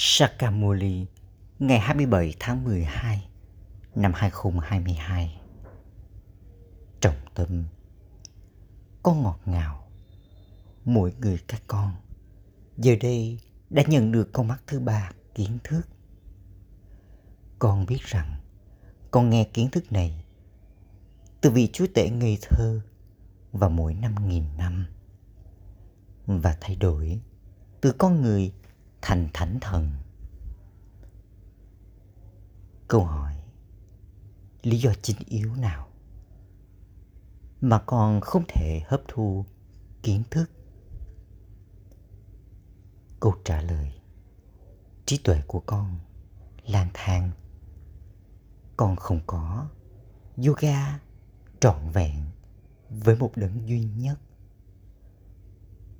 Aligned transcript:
Sakamuli 0.00 1.06
ngày 1.58 1.78
27 1.78 2.34
tháng 2.40 2.64
12 2.64 3.28
năm 3.94 4.12
2022. 4.14 5.40
Trọng 7.00 7.14
tâm, 7.34 7.64
Con 9.02 9.22
ngọt 9.22 9.40
ngào 9.46 9.88
Mỗi 10.84 11.12
người 11.20 11.38
các 11.48 11.62
con, 11.66 11.94
Giờ 12.76 12.96
đây 13.00 13.40
đã 13.70 13.82
nhận 13.86 14.12
được 14.12 14.32
con 14.32 14.48
mắt 14.48 14.62
thứ 14.66 14.80
ba 14.80 15.10
kiến 15.34 15.58
thức. 15.64 15.82
Con 17.58 17.86
biết 17.86 18.00
rằng, 18.02 18.40
con 19.10 19.30
nghe 19.30 19.44
kiến 19.44 19.70
thức 19.70 19.92
này 19.92 20.24
từ 21.40 21.50
vị 21.50 21.68
chúa 21.72 21.86
tể 21.94 22.10
ngây 22.10 22.38
thơ 22.42 22.80
và 23.52 23.68
mỗi 23.68 23.94
năm 23.94 24.28
nghìn 24.28 24.44
năm 24.58 24.86
và 26.26 26.56
thay 26.60 26.76
đổi 26.76 27.20
từ 27.80 27.92
con 27.92 28.22
người 28.22 28.52
thành 29.02 29.28
thánh 29.34 29.58
thần. 29.60 29.92
Câu 32.88 33.04
hỏi, 33.04 33.34
Lý 34.62 34.78
do 34.78 34.92
chính 35.02 35.16
yếu 35.26 35.54
nào 35.54 35.88
mà 37.60 37.78
con 37.86 38.20
không 38.20 38.44
thể 38.48 38.82
hấp 38.86 39.02
thu 39.08 39.44
kiến 40.02 40.22
thức? 40.30 40.50
Câu 43.20 43.34
trả 43.44 43.62
lời, 43.62 43.92
Trí 45.06 45.18
tuệ 45.18 45.42
của 45.46 45.60
con 45.60 45.98
lang 46.66 46.88
thang 46.94 47.30
Con 48.76 48.96
không 48.96 49.20
có 49.26 49.68
yoga 50.46 50.98
trọn 51.60 51.90
vẹn 51.92 52.24
với 52.90 53.16
một 53.16 53.32
đấng 53.36 53.68
duy 53.68 53.84
nhất 53.84 54.18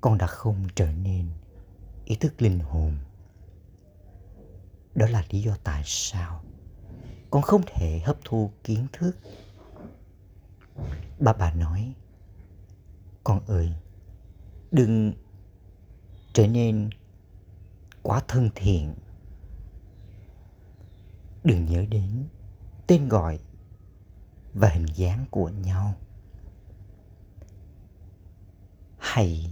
con 0.01 0.19
đã 0.19 0.27
không 0.27 0.69
trở 0.75 0.93
nên 0.93 1.27
ý 2.09 2.17
thức 2.17 2.43
linh 2.43 2.59
hồn. 2.59 2.97
Đó 4.95 5.07
là 5.07 5.25
lý 5.31 5.43
do 5.43 5.57
tại 5.65 5.83
sao 5.87 6.45
con 7.31 7.43
không 7.43 7.63
thể 7.67 8.01
hấp 8.05 8.17
thu 8.25 8.51
kiến 8.65 8.87
thức. 8.93 9.17
Bà 11.19 11.33
bà 11.33 11.53
nói, 11.53 11.95
con 13.25 13.47
ơi, 13.47 13.73
đừng 14.71 15.13
trở 16.33 16.47
nên 16.47 16.91
quá 18.03 18.23
thân 18.29 18.51
thiện. 18.55 18.95
Đừng 21.45 21.67
nhớ 21.67 21.85
đến 21.91 22.25
tên 22.87 23.09
gọi 23.09 23.39
và 24.55 24.69
hình 24.69 24.87
dáng 24.95 25.27
của 25.31 25.49
nhau. 25.49 25.95
Hãy 28.99 29.51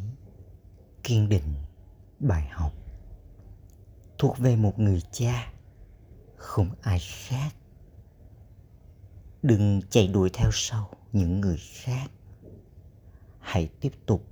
kiên 1.03 1.29
định 1.29 1.66
bài 2.19 2.49
học. 2.53 2.73
Thuộc 4.19 4.39
về 4.39 4.57
một 4.57 4.79
người 4.79 5.03
cha, 5.13 5.53
không 6.37 6.71
ai 6.83 6.99
khác. 6.99 7.55
Đừng 9.43 9.81
chạy 9.91 10.09
đuổi 10.09 10.31
theo 10.33 10.51
sau 10.53 10.91
những 11.13 11.41
người 11.41 11.59
khác. 11.75 12.11
Hãy 13.41 13.69
tiếp 13.81 13.93
tục 14.07 14.23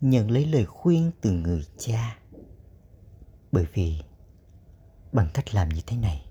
nhận 0.00 0.30
lấy 0.30 0.46
lời 0.46 0.66
khuyên 0.66 1.10
từ 1.20 1.30
người 1.32 1.66
cha. 1.78 2.18
Bởi 3.52 3.66
vì 3.72 4.02
bằng 5.12 5.28
cách 5.34 5.54
làm 5.54 5.68
như 5.68 5.80
thế 5.86 5.96
này, 5.96 6.26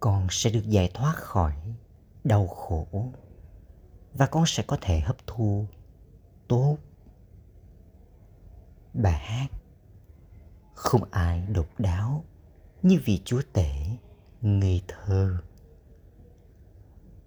con 0.00 0.26
sẽ 0.30 0.50
được 0.50 0.68
giải 0.68 0.90
thoát 0.94 1.16
khỏi 1.16 1.52
đau 2.24 2.46
khổ 2.46 3.12
và 4.14 4.26
con 4.26 4.44
sẽ 4.46 4.62
có 4.66 4.78
thể 4.80 5.00
hấp 5.00 5.16
thu 5.26 5.66
tốt. 6.48 6.76
Bài 8.94 9.18
hát 9.18 9.48
không 10.74 11.04
ai 11.10 11.46
độc 11.46 11.80
đáo 11.80 12.24
như 12.82 13.00
vị 13.04 13.22
chúa 13.24 13.42
tể 13.52 13.72
ngây 14.40 14.82
thơ. 14.88 15.38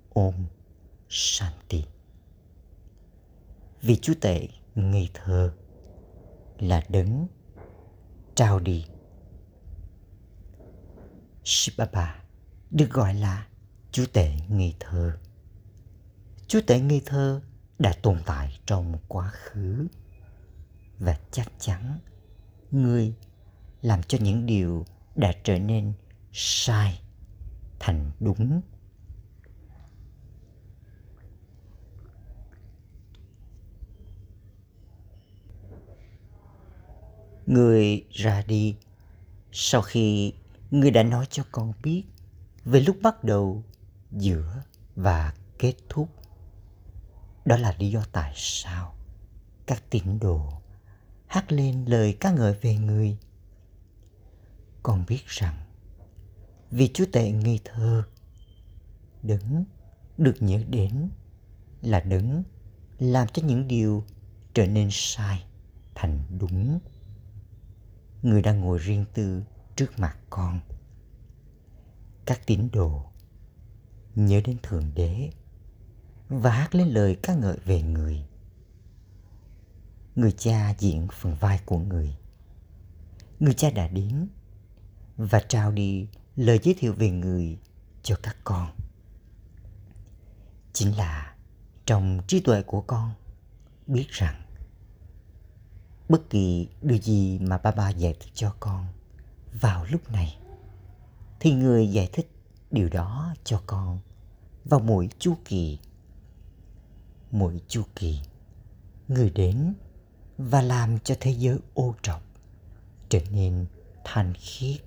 Ôm 0.10 0.34
shanti. 1.10 1.86
Vị 3.82 4.00
chúa 4.02 4.14
tể 4.22 4.48
ngây 4.76 5.10
thơ 5.14 5.54
là 6.60 6.84
đấng 6.90 7.28
trao 8.36 8.60
đi. 8.60 8.86
Shibaba 11.44 12.24
được 12.72 12.90
gọi 12.90 13.14
là 13.14 13.48
chúa 13.92 14.06
tể 14.14 14.36
ngây 14.50 14.76
thơ. 14.80 15.18
Chúa 16.48 16.62
tể 16.68 16.80
ngây 16.80 17.02
thơ 17.06 17.42
đã 17.80 17.94
tồn 18.02 18.22
tại 18.26 18.60
trong 18.66 18.98
quá 19.08 19.30
khứ 19.34 19.88
và 21.00 21.20
chắc 21.32 21.52
chắn 21.60 22.00
người 22.72 23.14
làm 23.82 24.04
cho 24.04 24.18
những 24.22 24.46
điều 24.46 24.86
đã 25.16 25.34
trở 25.44 25.60
nên 25.60 25.94
sai 26.34 27.00
thành 27.80 28.12
đúng. 28.20 28.62
Người 37.46 38.06
ra 38.12 38.44
đi, 38.48 38.76
sau 39.52 39.82
khi 39.82 40.34
người 40.72 40.92
đã 40.92 41.04
nói 41.04 41.26
cho 41.30 41.44
con 41.52 41.74
biết 41.84 42.04
về 42.66 42.80
lúc 42.80 42.98
bắt 43.02 43.24
đầu, 43.24 43.64
giữa 44.12 44.64
và 44.96 45.34
kết 45.60 45.74
thúc, 45.90 46.10
đó 47.46 47.58
là 47.58 47.76
lý 47.80 47.92
do 47.92 48.04
tại 48.12 48.34
sao 48.36 48.96
các 49.66 49.84
tín 49.90 50.20
đồ 50.20 50.62
hát 51.28 51.52
lên 51.52 51.86
lời 51.86 52.18
ca 52.20 52.32
ngợi 52.32 52.54
về 52.54 52.76
người 52.76 53.18
con 54.88 55.04
biết 55.08 55.26
rằng, 55.28 55.56
vì 56.72 56.92
chúa 56.94 57.06
tể 57.12 57.32
ngây 57.32 57.60
thơ, 57.64 58.04
đấng 59.24 59.66
được 60.18 60.36
nhớ 60.40 60.64
đến 60.70 61.10
là 61.82 62.00
đấng 62.00 62.44
làm 63.00 63.28
cho 63.28 63.44
những 63.44 63.68
điều 63.68 64.04
trở 64.54 64.68
nên 64.68 64.88
sai 64.92 65.44
thành 65.96 66.20
đúng. 66.40 66.80
Người 68.22 68.42
đang 68.42 68.60
ngồi 68.60 68.80
riêng 68.80 69.06
tư 69.14 69.44
trước 69.76 70.00
mặt 70.00 70.18
con. 70.30 70.60
Các 72.26 72.42
tín 72.46 72.70
đồ 72.74 73.06
nhớ 74.16 74.42
đến 74.46 74.58
thượng 74.64 74.92
đế 74.96 75.30
và 76.30 76.52
hát 76.52 76.76
lên 76.76 76.88
lời 76.88 77.18
ca 77.24 77.36
ngợi 77.36 77.58
về 77.66 77.82
người. 77.82 78.26
Người 80.16 80.32
cha 80.32 80.76
diễn 80.80 81.08
phần 81.12 81.36
vai 81.36 81.60
của 81.66 81.78
người. 81.78 82.18
Người 83.40 83.54
cha 83.54 83.70
đã 83.70 83.88
đến 83.88 84.28
và 85.18 85.40
trao 85.40 85.72
đi 85.72 86.08
lời 86.36 86.60
giới 86.64 86.76
thiệu 86.80 86.94
về 86.94 87.10
người 87.10 87.58
cho 88.04 88.16
các 88.24 88.38
con. 88.44 88.70
Chính 90.74 90.98
là 90.98 91.36
trong 91.86 92.20
trí 92.28 92.40
tuệ 92.40 92.62
của 92.62 92.82
con, 92.82 93.12
biết 93.88 94.08
rằng 94.10 94.42
bất 96.10 96.30
kỳ 96.30 96.68
điều 96.82 96.98
gì 96.98 97.40
mà 97.40 97.58
ba 97.58 97.72
ba 97.72 97.90
giải 97.90 98.16
thích 98.20 98.32
cho 98.34 98.56
con 98.60 98.88
vào 99.62 99.86
lúc 99.86 100.12
này, 100.12 100.38
thì 101.40 101.52
người 101.52 101.92
giải 101.92 102.10
thích 102.14 102.32
điều 102.72 102.90
đó 102.90 103.36
cho 103.44 103.62
con 103.66 104.00
vào 104.66 104.80
mỗi 104.80 105.10
chu 105.20 105.38
kỳ. 105.46 105.80
Mỗi 107.32 107.62
chu 107.68 107.84
kỳ, 107.96 108.20
người 109.08 109.30
đến 109.30 109.74
và 110.38 110.62
làm 110.62 111.00
cho 111.00 111.16
thế 111.20 111.32
giới 111.32 111.60
ô 111.74 111.96
trọc 112.02 112.24
trở 113.10 113.20
nên 113.32 113.66
thanh 114.04 114.34
khiết 114.34 114.87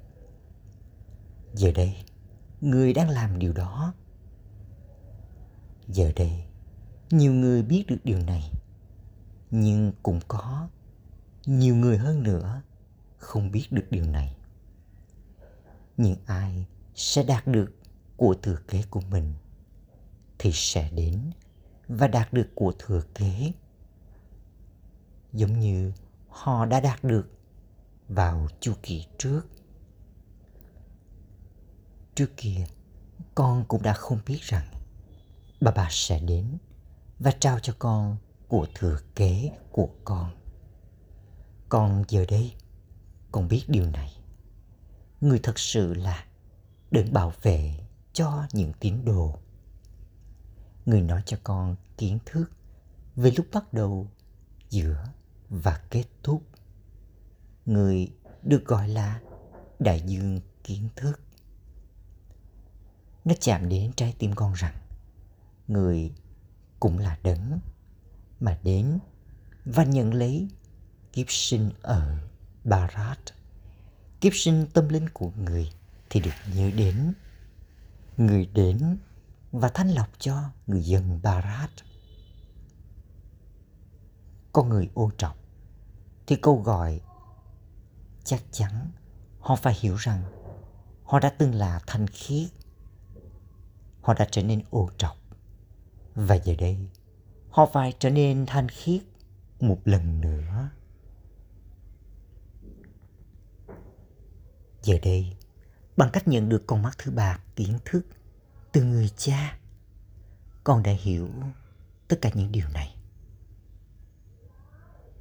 giờ 1.54 1.72
đây, 1.72 1.96
người 2.60 2.92
đang 2.92 3.08
làm 3.08 3.38
điều 3.38 3.52
đó. 3.52 3.94
Giờ 5.88 6.12
đây, 6.16 6.44
nhiều 7.10 7.32
người 7.32 7.62
biết 7.62 7.84
được 7.86 7.98
điều 8.04 8.18
này. 8.18 8.52
Nhưng 9.50 9.92
cũng 10.02 10.20
có 10.28 10.68
nhiều 11.46 11.76
người 11.76 11.98
hơn 11.98 12.22
nữa 12.22 12.62
không 13.16 13.50
biết 13.50 13.66
được 13.70 13.86
điều 13.90 14.04
này. 14.04 14.36
Những 15.96 16.16
ai 16.26 16.66
sẽ 16.94 17.22
đạt 17.22 17.46
được 17.46 17.72
của 18.16 18.34
thừa 18.42 18.58
kế 18.68 18.82
của 18.90 19.00
mình 19.00 19.34
thì 20.38 20.50
sẽ 20.52 20.90
đến 20.90 21.30
và 21.88 22.08
đạt 22.08 22.32
được 22.32 22.48
của 22.54 22.72
thừa 22.78 23.02
kế. 23.14 23.52
Giống 25.32 25.60
như 25.60 25.92
họ 26.28 26.66
đã 26.66 26.80
đạt 26.80 27.04
được 27.04 27.30
vào 28.08 28.48
chu 28.60 28.72
kỳ 28.82 29.06
trước 29.18 29.40
trước 32.20 32.36
kia, 32.36 32.66
con 33.34 33.64
cũng 33.68 33.82
đã 33.82 33.92
không 33.92 34.18
biết 34.26 34.40
rằng 34.40 34.66
bà 35.60 35.70
bà 35.70 35.88
sẽ 35.90 36.20
đến 36.20 36.58
và 37.18 37.30
trao 37.40 37.58
cho 37.58 37.74
con 37.78 38.16
của 38.48 38.66
thừa 38.74 38.98
kế 39.14 39.50
của 39.72 39.88
con. 40.04 40.30
Con 41.68 42.04
giờ 42.08 42.24
đây 42.28 42.54
con 43.32 43.48
biết 43.48 43.64
điều 43.68 43.90
này. 43.90 44.16
Người 45.20 45.40
thật 45.42 45.58
sự 45.58 45.94
là 45.94 46.24
đấng 46.90 47.12
bảo 47.12 47.32
vệ 47.42 47.74
cho 48.12 48.46
những 48.52 48.72
tín 48.80 49.04
đồ. 49.04 49.38
Người 50.86 51.00
nói 51.00 51.22
cho 51.26 51.36
con 51.44 51.76
kiến 51.98 52.18
thức 52.26 52.50
về 53.16 53.30
lúc 53.36 53.46
bắt 53.52 53.72
đầu, 53.72 54.08
giữa 54.70 55.04
và 55.48 55.80
kết 55.90 56.04
thúc. 56.22 56.42
Người 57.66 58.12
được 58.42 58.64
gọi 58.64 58.88
là 58.88 59.20
đại 59.78 60.02
dương 60.06 60.40
kiến 60.64 60.88
thức. 60.96 61.20
Nó 63.24 63.34
chạm 63.40 63.68
đến 63.68 63.92
trái 63.96 64.14
tim 64.18 64.32
con 64.34 64.52
rằng 64.52 64.74
người 65.68 66.12
cũng 66.80 66.98
là 66.98 67.18
đấng 67.22 67.60
mà 68.40 68.58
đến 68.62 68.98
và 69.64 69.84
nhận 69.84 70.14
lấy 70.14 70.48
kiếp 71.12 71.26
sinh 71.28 71.70
ở 71.82 72.18
Barat. 72.64 73.18
Kiếp 74.20 74.32
sinh 74.34 74.66
tâm 74.74 74.88
linh 74.88 75.08
của 75.08 75.30
người 75.36 75.72
thì 76.10 76.20
được 76.20 76.30
nhớ 76.54 76.70
đến. 76.70 77.12
Người 78.16 78.46
đến 78.46 78.96
và 79.52 79.68
thanh 79.68 79.90
lọc 79.90 80.08
cho 80.18 80.50
người 80.66 80.82
dân 80.82 81.20
Barat. 81.22 81.70
Con 84.52 84.68
người 84.68 84.90
ô 84.94 85.10
trọng 85.18 85.36
thì 86.26 86.36
câu 86.36 86.62
gọi 86.62 87.00
chắc 88.24 88.42
chắn 88.50 88.90
họ 89.40 89.56
phải 89.56 89.74
hiểu 89.80 89.96
rằng 89.96 90.22
họ 91.04 91.18
đã 91.18 91.30
từng 91.38 91.54
là 91.54 91.80
thanh 91.86 92.06
khiết. 92.06 92.48
Họ 94.10 94.14
đã 94.14 94.26
trở 94.30 94.42
nên 94.42 94.62
ô 94.70 94.90
trọng. 94.98 95.16
Và 96.14 96.34
giờ 96.34 96.54
đây, 96.58 96.78
họ 97.50 97.70
phải 97.72 97.94
trở 97.98 98.10
nên 98.10 98.46
thanh 98.46 98.68
khiết 98.68 99.02
một 99.60 99.78
lần 99.84 100.20
nữa. 100.20 100.70
Giờ 104.82 104.98
đây, 105.02 105.36
bằng 105.96 106.10
cách 106.12 106.28
nhận 106.28 106.48
được 106.48 106.66
con 106.66 106.82
mắt 106.82 106.98
thứ 106.98 107.12
ba 107.12 107.38
kiến 107.56 107.78
thức 107.84 108.06
từ 108.72 108.84
người 108.84 109.08
cha, 109.16 109.58
con 110.64 110.82
đã 110.82 110.92
hiểu 110.92 111.28
tất 112.08 112.16
cả 112.20 112.30
những 112.34 112.52
điều 112.52 112.68
này. 112.68 112.96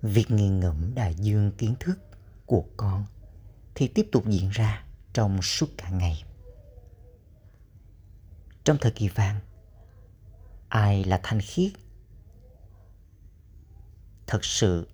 Việc 0.01 0.31
nghiền 0.31 0.59
ngẫm 0.59 0.95
đại 0.95 1.15
dương 1.15 1.51
kiến 1.57 1.75
thức 1.79 1.99
của 2.45 2.65
con 2.77 3.05
thì 3.75 3.87
tiếp 3.87 4.09
tục 4.11 4.23
diễn 4.27 4.49
ra 4.49 4.85
trong 5.13 5.41
suốt 5.41 5.67
cả 5.77 5.89
ngày. 5.89 6.23
Trong 8.63 8.77
thời 8.81 8.91
kỳ 8.91 9.09
vàng, 9.09 9.39
ai 10.69 11.03
là 11.03 11.19
thanh 11.23 11.41
khiết? 11.41 11.71
Thật 14.27 14.45
sự, 14.45 14.87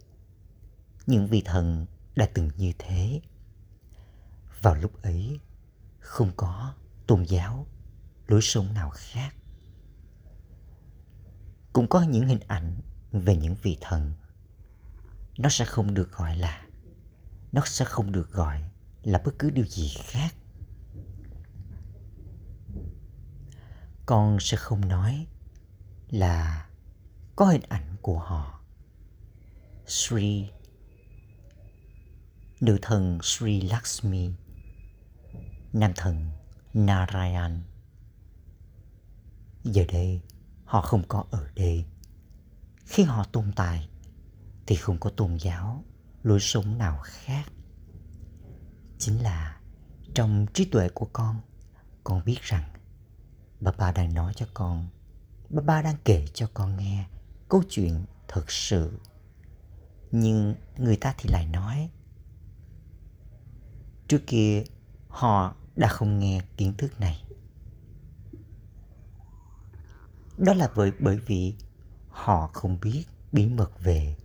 những 1.06 1.27
vị 1.27 1.41
thần 1.45 1.85
đã 2.15 2.29
từng 2.33 2.50
như 2.57 2.73
thế. 2.79 3.21
Vào 4.62 4.75
lúc 4.75 5.01
ấy, 5.01 5.39
không 6.00 6.31
có 6.38 6.73
tôn 7.07 7.23
giáo, 7.23 7.67
lối 8.27 8.41
sống 8.41 8.73
nào 8.73 8.89
khác. 8.89 9.35
Cũng 11.73 11.88
có 11.88 12.01
những 12.01 12.27
hình 12.27 12.39
ảnh 12.47 12.79
về 13.11 13.35
những 13.35 13.56
vị 13.61 13.77
thần. 13.81 14.13
Nó 15.38 15.50
sẽ 15.50 15.65
không 15.65 15.94
được 15.94 16.11
gọi 16.11 16.38
là, 16.38 16.65
nó 17.51 17.61
sẽ 17.65 17.85
không 17.85 18.11
được 18.11 18.31
gọi 18.31 18.63
là 19.03 19.21
bất 19.25 19.31
cứ 19.39 19.50
điều 19.50 19.65
gì 19.65 19.94
khác. 20.03 20.35
Con 24.06 24.38
sẽ 24.40 24.57
không 24.57 24.88
nói 24.88 25.28
là 26.10 26.68
có 27.36 27.46
hình 27.46 27.62
ảnh 27.69 27.96
của 28.02 28.19
họ. 28.19 28.60
Sri, 29.88 30.50
Nữ 32.62 32.78
thần 32.81 33.19
Sri 33.24 33.62
Lakshmi, 33.62 34.31
Nam 35.74 35.92
thần 35.96 36.31
Narayan. 36.74 37.63
Giờ 39.63 39.84
đây, 39.92 40.22
họ 40.66 40.81
không 40.81 41.04
có 41.07 41.24
ở 41.31 41.50
đây. 41.56 41.86
Khi 42.86 43.04
họ 43.04 43.24
tồn 43.24 43.52
tại, 43.56 43.90
Thì 44.68 44.75
không 44.75 45.00
có 45.00 45.10
tôn 45.10 45.36
giáo, 45.36 45.84
Lối 46.24 46.40
sống 46.40 46.78
nào 46.78 47.00
khác. 47.04 47.44
Chính 49.00 49.24
là 49.24 49.60
Trong 50.13 50.46
trí 50.54 50.66
tuệ 50.66 50.90
của 50.90 51.10
con 51.13 51.42
Con 52.04 52.25
biết 52.25 52.42
rằng 52.42 52.75
Bà 53.60 53.72
ba 53.72 53.92
đang 53.92 54.13
nói 54.13 54.34
cho 54.36 54.46
con 54.54 54.88
Bà 55.50 55.62
ba 55.62 55.81
đang 55.81 55.96
kể 56.06 56.25
cho 56.34 56.48
con 56.54 56.78
nghe 56.78 57.06
Câu 57.50 57.63
chuyện 57.69 58.06
thật 58.28 58.52
sự 58.52 59.00
Nhưng 60.12 60.56
người 60.78 60.98
ta 60.98 61.16
thì 61.18 61.30
lại 61.30 61.46
nói, 61.46 61.90
Trước 64.07 64.22
kia 64.28 64.63
họ 65.07 65.56
đã 65.75 65.88
không 65.88 66.19
nghe 66.19 66.42
kiến 66.57 66.74
thức 66.78 67.00
này. 67.00 67.24
Đó 70.38 70.54
là 70.54 70.69
bởi 70.75 70.92
bởi 71.00 71.18
vì 71.18 71.56
họ 72.10 72.50
không 72.54 72.80
biết 72.81 73.06
bí 73.31 73.48
mật 73.48 73.80
về 73.80 74.16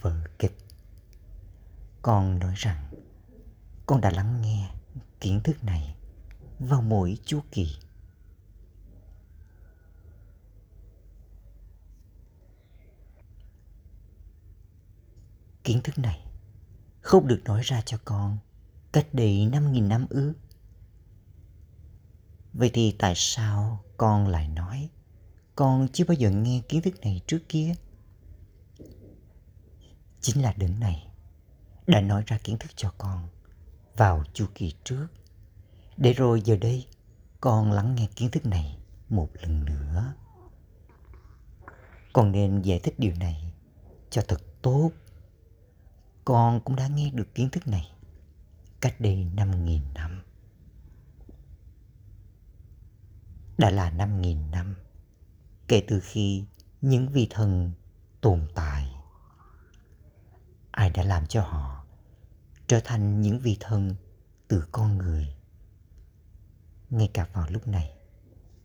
vở 0.00 0.24
kịch. 0.38 0.56
Con 2.02 2.38
nói 2.38 2.54
rằng, 2.56 2.90
con 3.86 4.00
đã 4.00 4.10
lắng 4.10 4.40
nghe 4.40 4.70
kiến 5.20 5.40
thức 5.44 5.64
này 5.64 5.94
vào 6.58 6.82
mỗi 6.82 7.18
chu 7.24 7.40
kỳ. 7.52 7.76
Kiến 15.68 15.80
thức 15.82 15.98
này 15.98 16.20
không 17.00 17.26
được 17.26 17.40
nói 17.44 17.62
ra 17.64 17.82
cho 17.86 17.98
con 18.04 18.38
cách 18.92 19.06
đây 19.12 19.48
năm 19.52 19.72
nghìn 19.72 19.88
năm 19.88 20.06
ư? 20.10 20.32
Vậy 22.52 22.70
thì 22.74 22.96
tại 22.98 23.12
sao 23.16 23.84
con 23.96 24.28
lại 24.28 24.48
nói 24.48 24.90
con 25.56 25.88
chưa 25.92 26.04
bao 26.04 26.14
giờ 26.14 26.30
nghe 26.30 26.62
kiến 26.68 26.82
thức 26.82 27.00
này 27.00 27.20
trước 27.26 27.38
kia? 27.48 27.74
Chính 30.20 30.42
là 30.42 30.54
đấng 30.56 30.80
này 30.80 31.06
đã 31.86 32.00
nói 32.00 32.22
ra 32.26 32.38
kiến 32.38 32.58
thức 32.58 32.70
cho 32.76 32.92
con 32.98 33.28
vào 33.96 34.24
chu 34.32 34.46
kỳ 34.54 34.72
trước. 34.84 35.06
Để 35.96 36.12
rồi 36.12 36.42
giờ 36.44 36.56
đây, 36.56 36.86
con 37.40 37.72
lắng 37.72 37.94
nghe 37.94 38.08
kiến 38.16 38.30
thức 38.30 38.46
này 38.46 38.78
một 39.08 39.28
lần 39.34 39.64
nữa. 39.64 40.14
Con 42.12 42.32
nên 42.32 42.62
giải 42.62 42.78
thích 42.78 42.94
điều 42.98 43.14
này 43.14 43.52
cho 44.10 44.22
thật 44.28 44.40
tốt. 44.62 44.90
Con 46.28 46.60
cũng 46.64 46.76
đã 46.76 46.88
nghe 46.88 47.10
được 47.10 47.34
kiến 47.34 47.50
thức 47.50 47.68
này 47.68 47.92
cách 48.80 49.00
đây 49.00 49.26
năm 49.34 49.64
nghìn 49.64 49.82
năm. 49.94 50.22
đã 53.58 53.70
là 53.70 53.90
5.000 53.90 54.50
năm 54.50 54.74
kể 55.68 55.84
từ 55.88 56.00
khi 56.00 56.44
những 56.80 57.08
vị 57.08 57.26
thần 57.30 57.72
tồn 58.20 58.48
tại. 58.54 58.94
Ai 60.70 60.90
đã 60.90 61.02
làm 61.02 61.26
cho 61.26 61.42
họ 61.42 61.84
trở 62.66 62.80
thành 62.84 63.20
những 63.20 63.38
vị 63.38 63.56
thần 63.60 63.94
từ 64.48 64.64
con 64.72 64.98
người? 64.98 65.36
Ngay 66.90 67.10
cả 67.14 67.28
vào 67.32 67.46
lúc 67.50 67.68
này, 67.68 67.92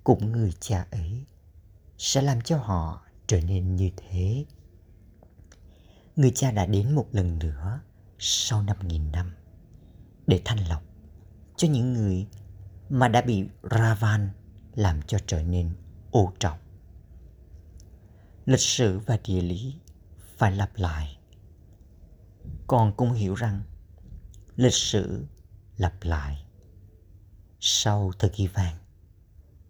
cũng 0.04 0.32
người 0.32 0.52
cha 0.60 0.86
ấy 0.92 1.26
sẽ 1.98 2.22
làm 2.22 2.42
cho 2.42 2.58
họ 2.58 3.06
trở 3.28 3.42
nên 3.42 3.76
như 3.76 3.92
thế. 3.98 4.46
Người 6.16 6.32
cha 6.36 6.52
đã 6.52 6.66
đến 6.66 6.96
một 6.96 7.08
lần 7.12 7.40
nữa 7.40 7.82
sau 8.20 8.64
5.000 8.64 9.12
năm 9.12 9.36
để 10.28 10.42
thanh 10.46 10.68
lọc 10.68 10.84
cho 11.58 11.68
những 11.68 11.94
người 11.94 12.28
mà 12.90 13.08
đã 13.08 13.22
bị 13.22 13.48
Ravan 13.72 14.30
làm 14.76 15.02
cho 15.02 15.18
trở 15.28 15.44
nên 15.44 15.76
ô 16.12 16.34
trọng. 16.40 16.60
Lịch 18.46 18.60
sử 18.60 19.00
và 19.00 19.18
địa 19.28 19.42
lý 19.42 19.76
phải 20.38 20.52
lặp 20.52 20.70
lại. 20.76 21.18
Con 22.68 22.94
cũng 22.98 23.12
hiểu 23.12 23.36
rằng 23.36 23.64
lịch 24.56 24.74
sử 24.74 25.26
lặp 25.78 25.94
lại. 26.02 26.46
Sau 27.60 28.12
thời 28.20 28.30
kỳ 28.30 28.48
vàng, 28.48 28.78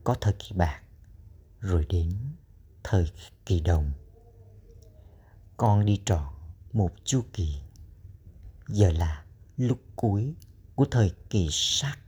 có 0.03 0.15
thời 0.21 0.33
kỳ 0.39 0.55
bạc, 0.55 0.81
rồi 1.59 1.85
đến 1.89 2.17
thời 2.83 3.11
kỳ 3.45 3.59
đồng. 3.59 3.91
Con 5.57 5.85
đi 5.85 6.01
trọn 6.05 6.32
một 6.73 6.91
chu 7.03 7.21
kỳ. 7.33 7.55
Giờ 8.67 8.91
là 8.91 9.23
lúc 9.57 9.79
cuối 9.95 10.33
của 10.75 10.85
thời 10.91 11.11
kỳ 11.29 11.47
sắc 11.51 11.99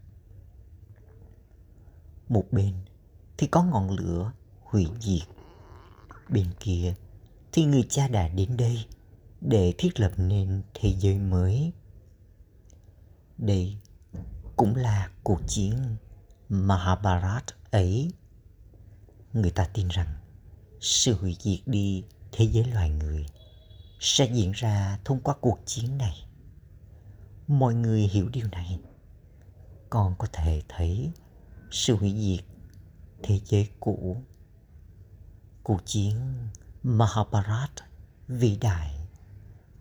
một 2.29 2.45
bên 2.51 2.73
thì 3.37 3.47
có 3.47 3.63
ngọn 3.63 3.89
lửa 3.89 4.31
hủy 4.61 4.87
diệt. 4.99 5.27
Bên 6.29 6.47
kia 6.59 6.93
thì 7.51 7.65
người 7.65 7.83
cha 7.89 8.07
đã 8.07 8.27
đến 8.27 8.57
đây 8.57 8.85
để 9.41 9.73
thiết 9.77 9.99
lập 9.99 10.11
nên 10.17 10.63
thế 10.73 10.93
giới 10.99 11.19
mới. 11.19 11.71
Đây 13.37 13.77
cũng 14.55 14.75
là 14.75 15.09
cuộc 15.23 15.39
chiến 15.47 15.97
Mahabharat 16.49 17.43
ấy. 17.71 18.11
Người 19.33 19.51
ta 19.51 19.67
tin 19.73 19.87
rằng 19.87 20.15
sự 20.81 21.17
hủy 21.17 21.37
diệt 21.39 21.59
đi 21.65 22.03
thế 22.31 22.45
giới 22.45 22.63
loài 22.63 22.89
người 22.89 23.25
sẽ 23.99 24.25
diễn 24.25 24.51
ra 24.51 24.99
thông 25.05 25.19
qua 25.19 25.35
cuộc 25.41 25.59
chiến 25.65 25.97
này. 25.97 26.27
Mọi 27.47 27.75
người 27.75 28.01
hiểu 28.01 28.29
điều 28.29 28.47
này. 28.51 28.79
Còn 29.89 30.15
có 30.17 30.27
thể 30.33 30.61
thấy 30.69 31.11
sự 31.71 31.95
hủy 31.95 32.13
diệt 32.19 32.45
thế 33.23 33.39
giới 33.45 33.69
cũ 33.79 34.23
cuộc 35.63 35.81
chiến 35.85 36.15
Mahabharat 36.83 37.71
vĩ 38.27 38.57
đại 38.61 39.07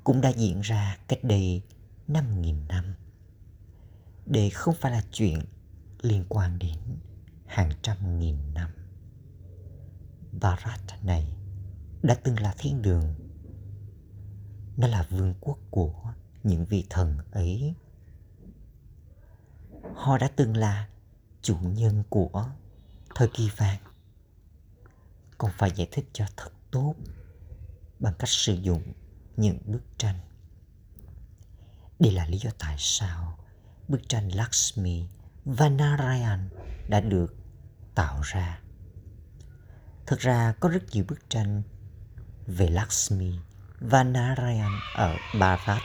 cũng 0.05 0.21
đã 0.21 0.29
diễn 0.29 0.61
ra 0.61 0.99
cách 1.09 1.25
đây 1.25 1.63
5.000 2.09 2.67
năm. 2.67 2.95
đây 4.27 4.51
không 4.51 4.75
phải 4.81 4.93
là 4.93 5.03
chuyện 5.13 5.39
liên 6.03 6.25
quan 6.29 6.59
đến 6.59 6.79
hàng 7.47 7.71
trăm 7.83 8.19
nghìn 8.19 8.55
năm. 8.55 8.71
Bharat 10.41 10.81
này 11.03 11.37
đã 12.03 12.15
từng 12.15 12.41
là 12.41 12.55
thiên 12.59 12.83
đường. 12.83 13.15
Nó 14.77 14.87
là 14.87 15.07
vương 15.11 15.35
quốc 15.41 15.59
của 15.71 15.95
những 16.43 16.65
vị 16.65 16.87
thần 16.91 17.19
ấy. 17.31 17.75
Họ 19.95 20.19
đã 20.19 20.31
từng 20.37 20.57
là 20.57 20.89
chủ 21.43 21.57
nhân 21.63 22.03
của 22.09 22.47
thời 23.15 23.29
kỳ 23.29 23.51
vàng. 23.57 23.81
Còn 25.39 25.51
phải 25.59 25.71
giải 25.71 25.89
thích 25.93 26.09
cho 26.13 26.27
thật 26.37 26.51
tốt 26.71 26.95
bằng 28.01 28.15
cách 28.19 28.29
sử 28.29 28.55
dụng 28.55 28.93
những 29.37 29.59
bức 29.67 29.83
tranh. 29.99 30.19
Đây 31.99 32.13
là 32.13 32.27
lý 32.27 32.39
do 32.39 32.51
tại 32.59 32.77
sao 32.79 33.39
bức 33.89 34.09
tranh 34.09 34.29
Lakshmi 34.35 35.07
và 35.45 35.69
Narayan 35.69 36.49
đã 36.89 37.01
được 37.01 37.37
tạo 37.95 38.21
ra. 38.23 38.61
Thực 40.07 40.19
ra 40.19 40.55
có 40.61 40.69
rất 40.69 40.83
nhiều 40.93 41.05
bức 41.09 41.31
tranh 41.31 41.63
về 42.47 42.69
Lakshmi 42.69 43.39
và 43.87 44.05
Narayan 44.05 44.73
ở 44.95 45.17
Bharat. 45.39 45.83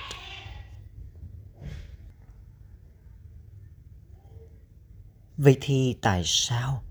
Vậy 5.38 5.58
thì 5.62 5.98
tại 6.02 6.24
sao 6.26 6.84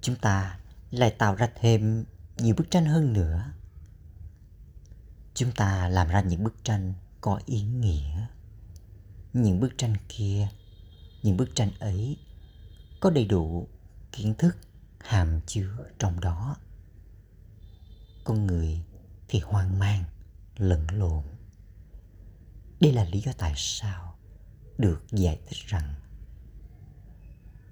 chúng 0.00 0.16
ta 0.16 0.58
lại 0.90 1.10
tạo 1.10 1.34
ra 1.34 1.48
thêm 1.60 2.04
nhiều 2.38 2.54
bức 2.58 2.70
tranh 2.70 2.86
hơn 2.86 3.12
nữa? 3.12 3.52
Chúng 5.34 5.52
ta 5.52 5.88
làm 5.88 6.08
ra 6.08 6.20
những 6.20 6.44
bức 6.44 6.64
tranh 6.64 6.94
có 7.20 7.40
ý 7.46 7.62
nghĩa. 7.62 8.26
Những 9.32 9.60
bức 9.60 9.78
tranh 9.78 9.94
kia, 10.08 10.48
những 11.22 11.36
bức 11.36 11.54
tranh 11.54 11.70
ấy 11.78 12.16
có 13.00 13.10
đầy 13.10 13.24
đủ 13.24 13.68
kiến 14.12 14.34
thức 14.34 14.56
hàm 15.00 15.40
chứa 15.46 15.76
trong 15.98 16.20
đó. 16.20 16.56
Con 18.24 18.46
người 18.46 18.82
thì 19.28 19.40
hoang 19.44 19.78
mang, 19.78 20.04
lẫn 20.56 20.86
lộn. 20.92 21.22
Đây 22.80 22.92
là 22.92 23.04
lý 23.04 23.20
do 23.20 23.32
tại 23.38 23.52
sao 23.56 24.18
được 24.78 25.04
giải 25.10 25.40
thích 25.46 25.66
rằng 25.66 25.94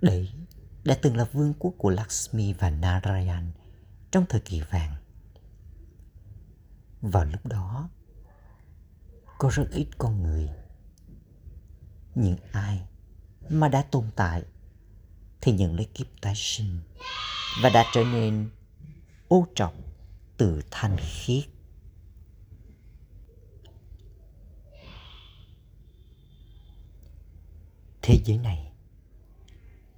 đấy 0.01 0.33
đã 0.85 0.99
từng 1.03 1.17
là 1.17 1.25
vương 1.25 1.55
quốc 1.59 1.75
của 1.79 1.91
Lakshmi 1.91 2.53
và 2.53 2.71
Narayan 2.71 3.53
trong 4.11 4.25
thời 4.29 4.41
kỳ 4.41 4.61
vàng. 4.61 4.97
Vào 7.01 7.25
lúc 7.25 7.47
đó, 7.47 7.89
có 9.39 9.51
rất 9.53 9.65
ít 9.73 9.87
con 9.99 10.23
người. 10.23 10.51
Những 12.15 12.37
ai 12.53 12.87
mà 13.49 13.69
đã 13.69 13.83
tồn 13.83 14.11
tại 14.17 14.43
thì 15.41 15.53
nhận 15.53 15.77
lấy 15.77 15.85
kiếp 15.95 16.07
tái 16.21 16.35
sinh 16.37 16.81
và 17.63 17.71
đã 17.71 17.85
trở 17.93 18.05
nên 18.05 18.51
ô 19.29 19.47
trọng 19.55 19.86
từ 20.37 20.63
thanh 20.71 20.97
khiết. 20.97 21.45
Thế 28.03 28.19
giới 28.25 28.39
này 28.39 28.73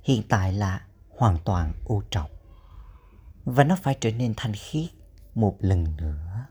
hiện 0.03 0.23
tại 0.29 0.53
là 0.53 0.87
hoàn 1.09 1.39
toàn 1.45 1.73
ô 1.85 2.03
trọng 2.11 2.31
và 3.45 3.65
nó 3.65 3.77
phải 3.83 3.97
trở 4.01 4.11
nên 4.11 4.35
thanh 4.37 4.53
khiết 4.53 4.91
một 5.35 5.57
lần 5.61 5.97
nữa. 5.97 6.47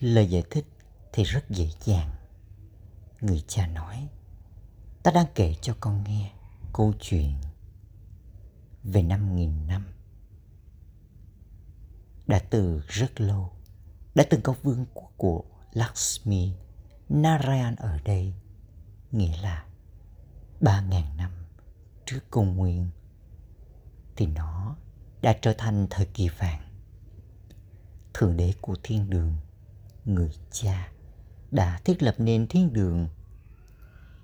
Lời 0.00 0.26
giải 0.26 0.42
thích 0.50 0.66
thì 1.12 1.24
rất 1.24 1.50
dễ 1.50 1.70
dàng. 1.80 2.10
Người 3.20 3.44
cha 3.48 3.66
nói, 3.66 4.08
ta 5.02 5.10
đang 5.10 5.26
kể 5.34 5.54
cho 5.62 5.76
con 5.80 6.04
nghe 6.04 6.32
câu 6.72 6.92
chuyện 7.00 7.34
về 8.84 9.02
năm 9.02 9.36
nghìn 9.36 9.66
năm. 9.66 9.93
Đã 12.26 12.38
từ 12.50 12.82
rất 12.88 13.20
lâu, 13.20 13.52
đã 14.14 14.24
từng 14.30 14.40
có 14.42 14.54
vương 14.62 14.86
quốc 14.94 15.12
của 15.16 15.44
Lakshmi, 15.72 16.52
Narayan 17.08 17.76
ở 17.76 17.98
đây, 18.04 18.34
nghĩa 19.12 19.36
là 19.42 19.64
ba 20.60 20.80
ngàn 20.80 21.16
năm 21.16 21.30
trước 22.06 22.20
công 22.30 22.56
nguyên, 22.56 22.90
thì 24.16 24.26
nó 24.26 24.76
đã 25.22 25.38
trở 25.42 25.52
thành 25.58 25.86
thời 25.90 26.06
kỳ 26.06 26.28
vàng. 26.28 26.60
Thượng 28.14 28.36
đế 28.36 28.52
của 28.60 28.76
thiên 28.82 29.10
đường, 29.10 29.36
người 30.04 30.30
cha, 30.50 30.88
đã 31.50 31.80
thiết 31.84 32.02
lập 32.02 32.14
nên 32.18 32.46
thiên 32.46 32.72
đường. 32.72 33.08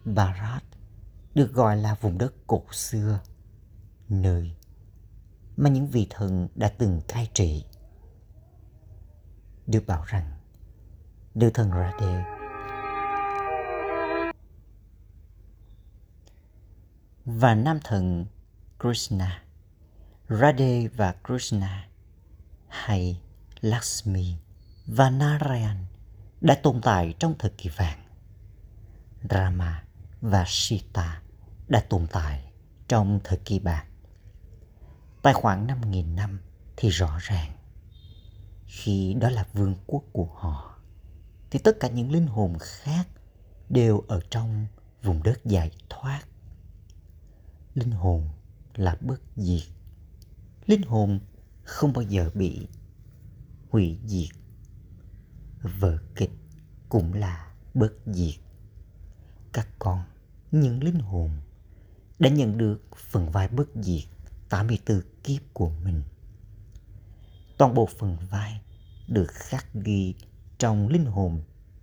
Bharat 0.05 0.65
được 1.35 1.53
gọi 1.53 1.77
là 1.77 1.95
vùng 2.01 2.19
đất 2.19 2.35
cổ 2.47 2.63
xưa 2.73 3.21
nơi 4.09 4.57
mà 5.57 5.71
những 5.71 5.87
vị 5.87 6.07
thần 6.11 6.49
đã 6.55 6.69
từng 6.69 7.01
cai 7.09 7.31
trị. 7.35 7.65
Được 9.71 9.87
bảo 9.87 10.05
rằng, 10.07 10.31
đưa 11.35 11.51
thần 11.51 11.71
Radhe 11.71 12.25
và 17.25 17.55
nam 17.55 17.79
thần 17.85 18.27
Krishna, 18.79 19.43
Radhe 20.29 20.89
và 20.89 21.15
Krishna 21.27 21.89
hay 22.69 23.21
Lakshmi 23.61 24.35
và 24.87 25.11
Narayan 25.11 25.87
đã 26.41 26.55
tồn 26.63 26.81
tại 26.83 27.15
trong 27.19 27.35
thời 27.39 27.51
kỳ 27.59 27.71
vàng. 27.77 27.99
Rama 29.31 29.85
và 30.21 30.45
Sita 30.47 31.23
đã 31.69 31.81
tồn 31.89 32.07
tại 32.13 32.53
trong 32.89 33.21
thời 33.25 33.39
kỳ 33.45 33.59
bạc 33.59 33.85
tại 35.23 35.35
khoảng 35.35 35.67
5.000 35.67 36.15
năm 36.15 36.41
thì 36.77 36.89
rõ 36.89 37.19
ràng 37.21 37.60
khi 38.71 39.15
đó 39.15 39.31
là 39.31 39.47
vương 39.53 39.75
quốc 39.87 40.05
của 40.13 40.29
họ 40.35 40.79
thì 41.51 41.59
tất 41.59 41.77
cả 41.81 41.89
những 41.89 42.13
linh 42.13 42.27
hồn 42.27 42.57
khác 42.61 43.09
đều 43.69 44.05
ở 44.09 44.21
trong 44.31 44.67
vùng 45.03 45.23
đất 45.23 45.45
giải 45.45 45.71
thoát. 45.89 46.23
Linh 47.75 47.91
hồn 47.91 48.29
là 48.75 48.97
bất 49.01 49.21
diệt. 49.37 49.63
Linh 50.67 50.83
hồn 50.83 51.21
không 51.63 51.93
bao 51.93 52.03
giờ 52.03 52.31
bị 52.35 52.69
hủy 53.71 53.99
diệt. 54.07 54.29
Vở 55.63 55.99
kịch 56.15 56.33
cũng 56.89 57.15
là 57.15 57.53
bất 57.75 57.93
diệt. 58.07 58.35
Các 59.53 59.69
con, 59.79 60.05
những 60.51 60.85
linh 60.85 60.99
hồn 61.01 61.31
đã 62.19 62.29
nhận 62.29 62.59
được 62.59 62.83
phần 62.97 63.31
vai 63.31 63.49
bất 63.49 63.69
diệt 63.75 64.05
84 64.49 65.01
kiếp 65.25 65.43
của 65.53 65.71
mình. 65.85 66.03
Toàn 67.61 67.75
bộ 67.75 67.89
phần 67.99 68.17
vai 68.31 68.61
được 69.09 69.27
khắc 69.29 69.75
ghi 69.75 70.15
trong 70.59 70.89
linh 70.89 71.05
hồn 71.05 71.43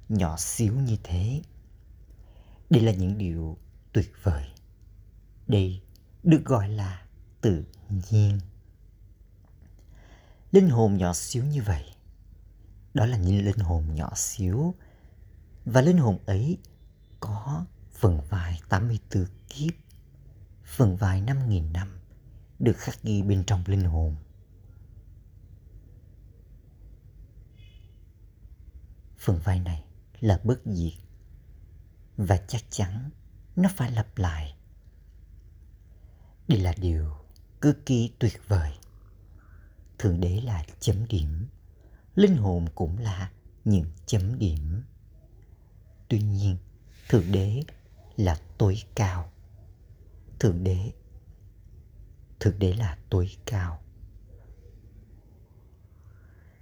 nhỏ 0.09 0.37
xíu 0.37 0.73
như 0.73 0.97
thế. 1.03 1.41
Đây 2.69 2.81
là 2.81 2.91
những 2.91 3.17
điều 3.17 3.57
tuyệt 3.93 4.11
vời. 4.23 4.43
Đây 5.47 5.81
được 6.23 6.45
gọi 6.45 6.69
là 6.69 7.05
tự 7.41 7.63
nhiên. 8.11 8.39
Linh 10.51 10.69
hồn 10.69 10.97
nhỏ 10.97 11.13
xíu 11.13 11.43
như 11.43 11.61
vậy, 11.61 11.85
đó 12.93 13.05
là 13.05 13.17
những 13.17 13.45
linh 13.45 13.59
hồn 13.59 13.83
nhỏ 13.95 14.11
xíu 14.15 14.75
và 15.65 15.81
linh 15.81 15.97
hồn 15.97 16.19
ấy 16.25 16.57
có 17.19 17.65
phần 17.91 18.21
vai 18.29 18.59
84 18.69 19.25
kiếp, 19.49 19.73
phần 20.65 20.95
vai 20.95 21.21
5.000 21.21 21.71
năm 21.71 21.99
được 22.59 22.77
khắc 22.77 23.03
ghi 23.03 23.21
bên 23.21 23.43
trong 23.43 23.63
linh 23.67 23.83
hồn. 23.83 24.15
Phần 29.27 29.39
vai 29.43 29.59
này 29.59 29.83
là 30.19 30.39
bất 30.43 30.61
diệt 30.65 30.93
và 32.17 32.37
chắc 32.47 32.61
chắn 32.69 33.09
nó 33.55 33.69
phải 33.75 33.91
lặp 33.91 34.17
lại. 34.17 34.55
Đây 36.47 36.59
là 36.59 36.73
điều 36.77 37.13
cực 37.61 37.85
kỳ 37.85 38.11
tuyệt 38.19 38.41
vời. 38.47 38.71
Thượng 39.97 40.19
đế 40.19 40.41
là 40.41 40.65
chấm 40.79 41.07
điểm, 41.07 41.47
linh 42.15 42.37
hồn 42.37 42.65
cũng 42.75 42.97
là 42.97 43.31
những 43.65 43.91
chấm 44.05 44.39
điểm. 44.39 44.83
Tuy 46.07 46.21
nhiên, 46.21 46.57
Thượng 47.09 47.31
đế 47.31 47.61
là 48.17 48.41
tối 48.57 48.77
cao. 48.95 49.31
Thượng 50.39 50.63
đế 50.63 50.91
thực 52.39 52.59
đế 52.59 52.73
là 52.73 52.97
tối 53.09 53.29
cao. 53.45 53.81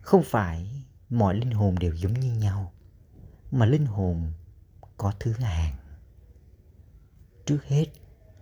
Không 0.02 0.24
phải 0.24 0.86
mọi 1.10 1.36
linh 1.36 1.52
hồn 1.52 1.80
đều 1.80 1.94
giống 1.94 2.14
như 2.14 2.34
nhau, 2.34 2.74
mà 3.52 3.66
linh 3.66 3.86
hồn 3.86 4.34
có 4.98 5.14
thứ 5.20 5.34
hạng. 5.34 5.76
Trước 7.46 7.66
hết 7.66 7.86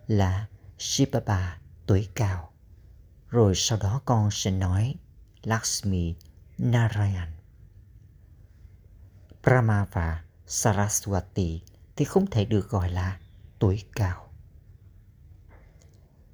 là 0.07 0.47
Shibaba 0.77 1.59
tuổi 1.85 2.07
cao, 2.15 2.51
rồi 3.29 3.53
sau 3.55 3.77
đó 3.81 4.01
con 4.05 4.31
sẽ 4.31 4.51
nói 4.51 4.95
Lakshmi 5.43 6.15
Narayan. 6.57 7.31
Brahma 9.43 9.85
và 9.91 10.23
Saraswati 10.47 11.59
thì 11.95 12.05
không 12.05 12.25
thể 12.29 12.45
được 12.45 12.69
gọi 12.69 12.89
là 12.89 13.19
tuổi 13.59 13.83
cao. 13.95 14.29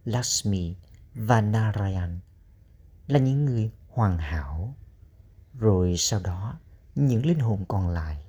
Lakshmi 0.06 0.76
và 1.14 1.42
Narayan 1.42 2.20
là 3.08 3.20
những 3.20 3.46
người 3.46 3.72
hoàn 3.88 4.18
hảo. 4.18 4.76
Rồi 5.60 5.96
sau 5.98 6.20
đó, 6.20 6.60
những 6.96 7.26
linh 7.26 7.40
hồn 7.40 7.66
còn 7.68 7.90
lại 7.90 8.24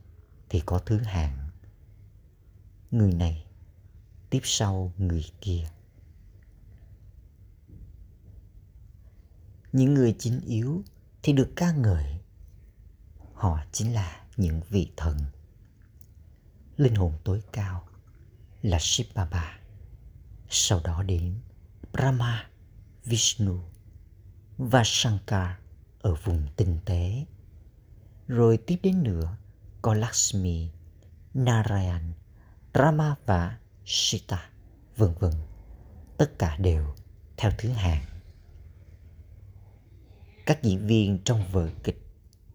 thì 0.48 0.62
có 0.66 0.78
thứ 0.78 0.98
hạng. 0.98 1.50
Người 2.90 3.12
này 3.12 3.46
tiếp 4.30 4.40
sau 4.44 4.92
người 4.98 5.24
kia. 5.40 5.68
Những 9.72 9.94
người 9.94 10.16
chính 10.18 10.40
yếu 10.40 10.82
thì 11.22 11.32
được 11.32 11.52
ca 11.56 11.72
ngợi. 11.72 12.20
Họ 13.34 13.60
chính 13.72 13.94
là 13.94 14.26
những 14.36 14.60
vị 14.68 14.92
thần. 14.96 15.18
Linh 16.76 16.94
hồn 16.94 17.18
tối 17.24 17.42
cao 17.52 17.88
là 18.62 18.78
Shivaba. 18.80 19.58
Sau 20.48 20.80
đó 20.84 21.02
đến 21.02 21.40
Brahma, 21.92 22.48
Vishnu 23.04 23.60
và 24.58 24.82
Shankar 24.84 25.59
ở 26.02 26.14
vùng 26.24 26.46
tinh 26.56 26.78
tế. 26.84 27.24
Rồi 28.28 28.56
tiếp 28.56 28.78
đến 28.82 29.02
nữa 29.02 29.36
có 29.82 29.94
Lakshmi, 29.94 30.70
Narayan, 31.34 32.12
Rama 32.74 33.14
và 33.26 33.58
Sita, 33.84 34.50
vân 34.96 35.14
vân. 35.18 35.32
Tất 36.16 36.38
cả 36.38 36.56
đều 36.56 36.94
theo 37.36 37.50
thứ 37.58 37.68
hạng. 37.68 38.04
Các 40.46 40.62
diễn 40.62 40.86
viên 40.86 41.18
trong 41.24 41.44
vở 41.52 41.68
kịch 41.84 42.06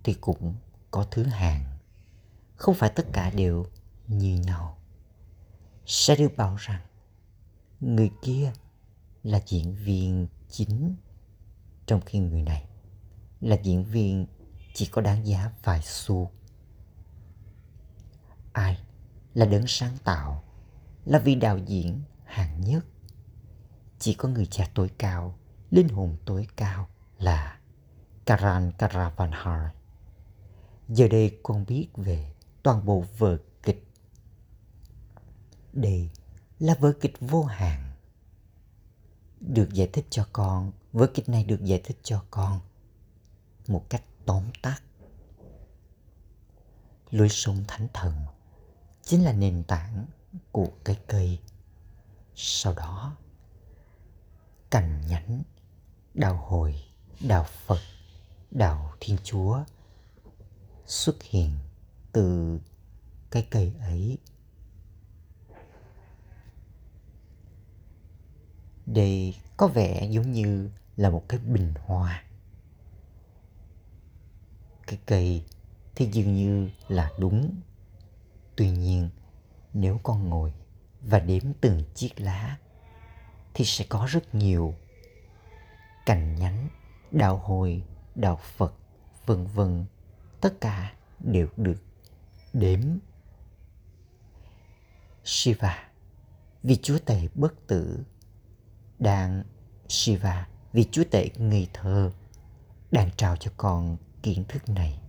thì 0.04 0.14
cũng 0.14 0.56
có 0.92 1.06
thứ 1.12 1.24
hạng. 1.24 1.78
Không 2.56 2.76
phải 2.76 2.90
tất 2.90 3.06
cả 3.14 3.30
đều 3.30 3.66
như 4.08 4.40
nhau. 4.40 4.78
Sẽ 5.86 6.16
được 6.16 6.38
bảo 6.38 6.56
rằng 6.56 6.82
người 7.80 8.12
kia 8.22 8.52
là 9.24 9.42
diễn 9.46 9.76
viên 9.76 10.28
chính 10.50 10.96
trong 11.86 12.02
khi 12.02 12.20
người 12.20 12.42
này 12.42 12.65
là 13.46 13.58
diễn 13.64 13.84
viên 13.84 14.26
chỉ 14.74 14.86
có 14.86 15.02
đáng 15.02 15.28
giá 15.28 15.52
vài 15.64 15.82
xu. 15.82 16.32
Ai 18.54 18.78
là 19.34 19.46
đấng 19.46 19.68
sáng 19.68 19.98
tạo, 20.04 20.44
là 21.06 21.20
vị 21.20 21.36
đạo 21.36 21.58
diễn 21.58 22.02
hạng 22.24 22.62
nhất. 22.62 22.86
Chỉ 24.00 24.14
có 24.14 24.30
người 24.30 24.46
cha 24.46 24.70
tối 24.74 24.90
cao, 24.98 25.38
linh 25.72 25.90
hồn 25.90 26.18
tối 26.26 26.48
cao 26.56 26.88
là 27.18 27.60
Karan 28.26 28.72
Karavanhar. 28.72 29.72
Giờ 30.90 31.08
đây 31.08 31.40
con 31.44 31.66
biết 31.66 31.88
về 31.96 32.34
toàn 32.64 32.86
bộ 32.86 33.04
vở 33.18 33.38
kịch. 33.64 33.88
Đây 35.74 36.10
là 36.60 36.76
vở 36.80 36.94
kịch 37.02 37.16
vô 37.20 37.44
hạn. 37.44 37.92
Được 39.40 39.74
giải 39.74 39.90
thích 39.94 40.06
cho 40.10 40.28
con, 40.34 40.72
vở 40.94 41.08
kịch 41.14 41.30
này 41.30 41.44
được 41.44 41.64
giải 41.64 41.82
thích 41.84 41.98
cho 42.04 42.24
con 42.32 42.60
một 43.68 43.86
cách 43.90 44.04
tóm 44.26 44.44
tắt. 44.62 44.82
Lối 47.12 47.30
sống 47.30 47.64
thánh 47.68 47.88
thần 47.94 48.14
chính 49.02 49.24
là 49.24 49.34
nền 49.34 49.64
tảng 49.64 50.06
của 50.52 50.68
cái 50.84 51.00
cây. 51.08 51.40
Sau 52.36 52.74
đó, 52.74 53.18
cành 54.72 55.02
nhánh, 55.08 55.44
đạo 56.14 56.36
hồi, 56.36 56.84
đạo 57.20 57.44
Phật, 57.44 57.80
đạo 58.52 58.94
Thiên 59.00 59.18
Chúa 59.24 59.64
xuất 60.86 61.24
hiện 61.24 61.52
từ 62.12 62.60
cái 63.32 63.48
cây 63.52 63.74
ấy. 63.80 64.18
Đây 68.86 69.36
có 69.58 69.68
vẻ 69.68 70.08
giống 70.12 70.32
như 70.32 70.70
là 70.98 71.10
một 71.10 71.26
cái 71.30 71.40
bình 71.40 71.74
hoa 71.86 72.25
cái 74.88 75.00
cây 75.06 75.44
thì 75.96 76.06
dường 76.12 76.36
như 76.36 76.70
là 76.88 77.12
đúng. 77.20 77.62
Tuy 78.56 78.70
nhiên, 78.70 79.10
nếu 79.74 80.00
con 80.04 80.30
ngồi 80.30 80.54
và 81.02 81.20
đếm 81.20 81.44
từng 81.62 81.84
chiếc 81.96 82.22
lá 82.22 82.58
thì 83.54 83.66
sẽ 83.66 83.86
có 83.90 84.06
rất 84.10 84.36
nhiều 84.36 84.76
cành 86.06 86.36
nhánh, 86.36 86.70
đạo 87.12 87.38
hồi, 87.38 87.84
đạo 88.16 88.40
Phật, 88.44 88.74
vân 89.26 89.48
vân, 89.48 89.86
tất 90.42 90.62
cả 90.62 90.94
đều 91.20 91.48
được 91.58 91.84
đếm. 92.54 92.80
Shiva, 95.24 95.90
vì 96.64 96.76
chúa 96.76 96.98
tể 97.06 97.28
bất 97.36 97.68
tử, 97.68 98.04
đang 99.00 99.44
Shiva, 99.88 100.48
vì 100.74 100.88
chúa 100.92 101.04
tể 101.12 101.30
ngây 101.38 101.68
thơ, 101.74 102.12
đang 102.92 103.10
trao 103.18 103.36
cho 103.36 103.52
con 103.58 103.98
kiến 104.26 104.44
thức 104.48 104.70
này. 104.70 105.00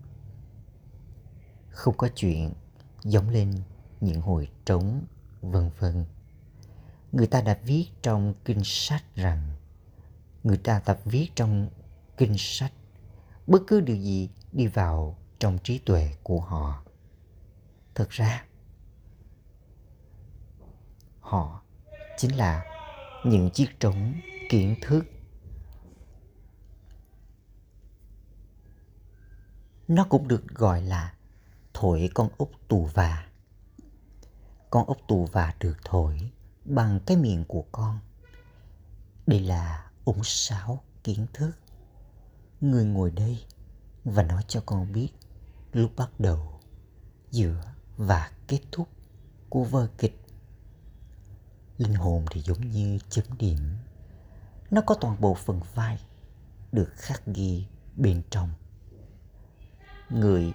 Không 1.69 1.97
có 1.97 2.09
chuyện 2.15 2.53
giống 3.05 3.29
lên 3.29 3.55
những 4.01 4.21
hồi 4.21 4.49
trống, 4.65 5.05
vân 5.41 5.71
vân. 5.79 6.05
Người 7.13 7.27
ta 7.27 7.41
đã 7.41 7.59
viết 7.65 7.87
trong 8.03 8.35
kinh 8.45 8.65
sách 8.65 9.15
rằng, 9.15 9.57
người 10.45 10.57
ta 10.57 10.81
tập 10.81 10.99
viết 11.05 11.29
trong 11.35 11.69
kinh 12.17 12.35
sách, 12.39 12.73
bất 13.47 13.63
cứ 13.67 13.81
điều 13.81 13.97
gì 13.97 14.31
đi 14.53 14.67
vào 14.67 15.17
trong 15.39 15.59
trí 15.59 15.79
tuệ 15.79 16.15
của 16.23 16.41
họ. 16.41 16.85
Thực 17.95 18.11
ra, 18.11 18.45
họ 21.21 21.63
chính 22.19 22.37
là 22.37 22.65
những 23.25 23.51
chiếc 23.51 23.81
trống 23.81 24.15
kiến 24.51 24.77
thức 24.83 25.05
Nó 29.89 30.05
cũng 30.05 30.29
được 30.29 30.49
gọi 30.49 30.83
là 30.83 31.15
thổi 31.75 32.11
con 32.15 32.29
ốc 32.39 32.51
tù 32.69 32.89
và. 32.95 33.27
Con 34.71 34.87
ốc 34.87 34.99
tù 35.09 35.27
và 35.27 35.55
được 35.61 35.77
thổi 35.85 36.31
bằng 36.65 37.01
cái 37.07 37.17
miệng 37.17 37.45
của 37.45 37.65
con. 37.73 37.99
Đây 39.27 39.41
là 39.41 39.91
ống 40.05 40.25
sáo 40.25 40.83
kiến 41.05 41.27
thức. 41.33 41.51
Người 42.61 42.85
ngồi 42.85 43.11
đây 43.11 43.45
và 44.05 44.23
nói 44.23 44.43
cho 44.49 44.63
con 44.67 44.93
biết 44.93 45.09
lúc 45.73 45.93
bắt 45.97 46.11
đầu, 46.21 46.61
giữa 47.31 47.63
và 47.97 48.31
kết 48.47 48.61
thúc 48.73 48.89
của 49.49 49.65
vở 49.65 49.89
kịch. 49.99 50.21
Linh 51.79 51.95
hồn 51.95 52.25
thì 52.31 52.41
giống 52.41 52.71
như 52.71 52.99
chấm 53.09 53.25
điểm. 53.39 53.77
Nó 54.71 54.81
có 54.81 54.95
toàn 54.95 55.21
bộ 55.21 55.35
phần 55.35 55.61
vai 55.75 56.01
được 56.73 56.93
khắc 56.95 57.27
ghi 57.27 57.67
bên 57.97 58.23
trong 58.31 58.51
người. 60.11 60.53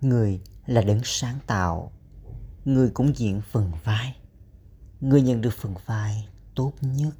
Người 0.00 0.40
là 0.66 0.82
đấng 0.82 1.00
sáng 1.04 1.38
tạo. 1.46 1.92
Người 2.64 2.90
cũng 2.90 3.16
diễn 3.16 3.40
phần 3.40 3.72
vai. 3.84 4.16
Người 5.00 5.22
nhận 5.22 5.40
được 5.40 5.54
phần 5.58 5.74
vai 5.86 6.28
tốt 6.54 6.72
nhất. 6.80 7.16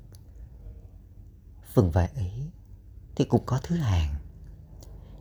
Phần 1.72 1.90
vai 1.90 2.11
ấy 2.14 2.50
thì 3.16 3.24
cũng 3.24 3.42
có 3.46 3.61
thứ 3.62 3.76
hạng. 3.76 4.14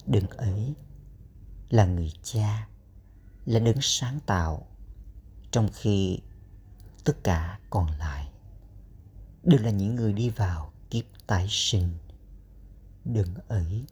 Đấng 0.06 0.28
ấy 0.28 0.76
là 1.70 1.86
người 1.86 2.12
cha, 2.24 2.68
là 3.46 3.60
đấng 3.60 3.82
sáng 3.82 4.20
tạo, 4.26 4.68
trong 5.52 5.70
khi 5.74 6.20
tất 7.04 7.24
cả 7.24 7.60
còn 7.70 7.88
lại 8.00 8.28
đều 9.44 9.60
là 9.60 9.70
những 9.70 9.96
người 9.96 10.14
đi 10.14 10.30
vào 10.30 10.72
kiếp 10.90 11.04
tái 11.28 11.48
sinh 11.50 11.98
đừng 13.06 13.34
ấy 13.48 13.86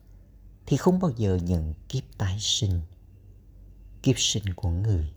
thì 0.65 0.78
không 0.78 0.99
bao 0.99 1.12
giờ 1.17 1.36
nhận 1.36 1.73
kiếp 1.89 2.04
tái 2.17 2.38
sinh. 2.39 2.82
Kiếp 4.04 4.15
sinh 4.17 4.43
của 4.56 4.69
người 4.69 5.13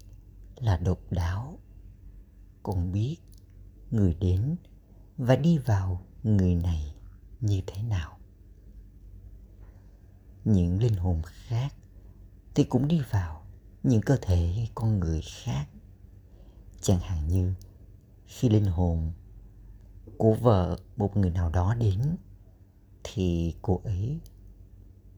là 0.57 0.77
độc 0.77 0.99
đáo. 1.11 1.59
Con 2.63 2.93
biết 2.93 3.17
người 3.91 4.15
đến 4.15 4.57
và 5.17 5.37
đi 5.37 5.59
vào 5.59 6.03
người 6.23 6.55
này 6.55 6.95
như 7.41 7.61
thế 7.67 7.83
nào. 7.83 8.19
Những 10.45 10.83
linh 10.83 10.95
hồn 10.95 11.23
khác 11.25 11.75
thì 12.55 12.65
cũng 12.65 12.89
đi 12.89 13.01
vào 13.11 13.43
những 13.83 14.01
cơ 14.01 14.17
thể 14.23 14.69
con 14.75 14.99
người 14.99 15.23
khác. 15.23 15.67
Chẳng 16.81 17.01
hạn 17.01 17.29
như 17.29 17.55
khi 18.27 18.49
linh 18.49 18.65
hồn 18.65 19.13
của 20.19 20.35
vợ 20.35 20.79
một 20.97 21.17
người 21.17 21.31
nào 21.31 21.51
đó 21.51 21.75
đến 21.75 22.17
thì 23.09 23.55
cô 23.63 23.81
ấy 23.85 24.21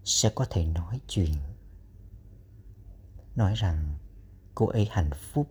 sẽ 0.05 0.31
có 0.35 0.47
thể 0.51 0.67
nói 0.67 1.01
chuyện. 1.09 1.35
Nói 3.37 3.55
rằng 3.57 3.99
cô 4.55 4.67
ấy 4.67 4.89
hạnh 4.91 5.11
phúc, 5.33 5.49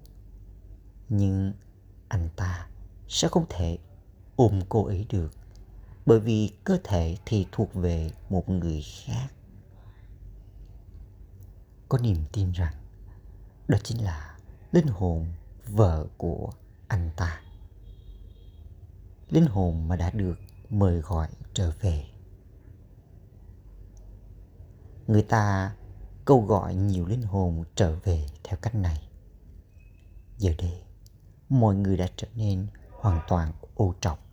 nhưng 1.09 1.53
anh 2.07 2.29
ta 2.35 2.67
sẽ 3.07 3.27
không 3.27 3.45
thể 3.49 3.77
ôm 4.35 4.61
cô 4.69 4.85
ấy 4.85 5.05
được, 5.09 5.33
bởi 6.05 6.19
vì 6.19 6.51
cơ 6.63 6.77
thể 6.83 7.17
thì 7.25 7.47
thuộc 7.51 7.73
về 7.73 8.11
một 8.29 8.49
người 8.49 8.83
khác. 9.05 9.27
Có 11.89 11.97
niềm 11.97 12.17
tin 12.31 12.51
rằng 12.51 12.73
đó 13.67 13.77
chính 13.83 14.03
là 14.03 14.37
linh 14.71 14.87
hồn 14.87 15.25
vợ 15.67 16.07
của 16.17 16.51
anh 16.87 17.09
ta. 17.15 17.41
Linh 19.29 19.45
hồn 19.45 19.87
mà 19.87 19.95
đã 19.95 20.11
được 20.11 20.39
mời 20.69 21.01
gọi 21.01 21.27
trở 21.53 21.71
về 21.81 22.05
người 25.07 25.23
ta 25.23 25.75
câu 26.25 26.41
gọi 26.41 26.75
nhiều 26.75 27.05
linh 27.05 27.21
hồn 27.21 27.63
trở 27.75 27.95
về 27.95 28.25
theo 28.43 28.57
cách 28.61 28.75
này. 28.75 29.09
Giờ 30.37 30.51
đây, 30.57 30.81
mọi 31.49 31.75
người 31.75 31.97
đã 31.97 32.07
trở 32.15 32.27
nên 32.35 32.67
hoàn 32.91 33.21
toàn 33.27 33.53
ô 33.75 33.93
trọc 34.01 34.27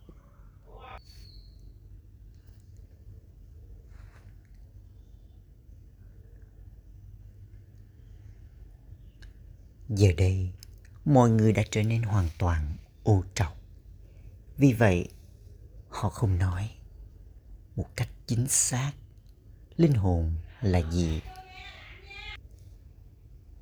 giờ 9.89 10.07
đây, 10.17 10.51
mọi 11.05 11.29
người 11.29 11.53
đã 11.53 11.63
trở 11.71 11.83
nên 11.83 12.03
hoàn 12.03 12.29
toàn 12.37 12.75
ô 13.03 13.23
trọc 13.33 13.57
vì 14.57 14.73
vậy, 14.73 15.09
họ 15.89 16.09
không 16.09 16.37
nói 16.37 16.69
một 17.75 17.85
cách 17.95 18.09
chính 18.27 18.47
xác 18.47 18.91
linh 19.77 19.93
hồn 19.93 20.35
là 20.61 20.81
gì? 20.91 21.21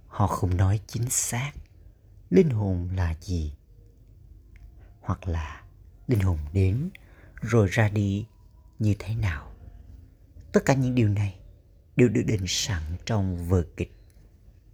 Họ 0.07 0.27
không 0.27 0.57
nói 0.57 0.79
chính 0.87 1.09
xác 1.09 1.51
linh 2.29 2.49
hồn 2.49 2.89
là 2.95 3.15
gì, 3.21 3.53
hoặc 5.01 5.27
là 5.27 5.63
linh 6.07 6.19
hồn 6.19 6.37
đến 6.53 6.89
rồi 7.41 7.67
ra 7.67 7.89
đi 7.89 8.25
như 8.79 8.95
thế 8.99 9.15
nào. 9.15 9.51
Tất 10.51 10.61
cả 10.65 10.73
những 10.73 10.95
điều 10.95 11.09
này 11.09 11.39
đều 11.95 12.09
được 12.09 12.23
định 12.27 12.45
sẵn 12.47 12.81
trong 13.05 13.49
vở 13.49 13.63
kịch 13.77 13.91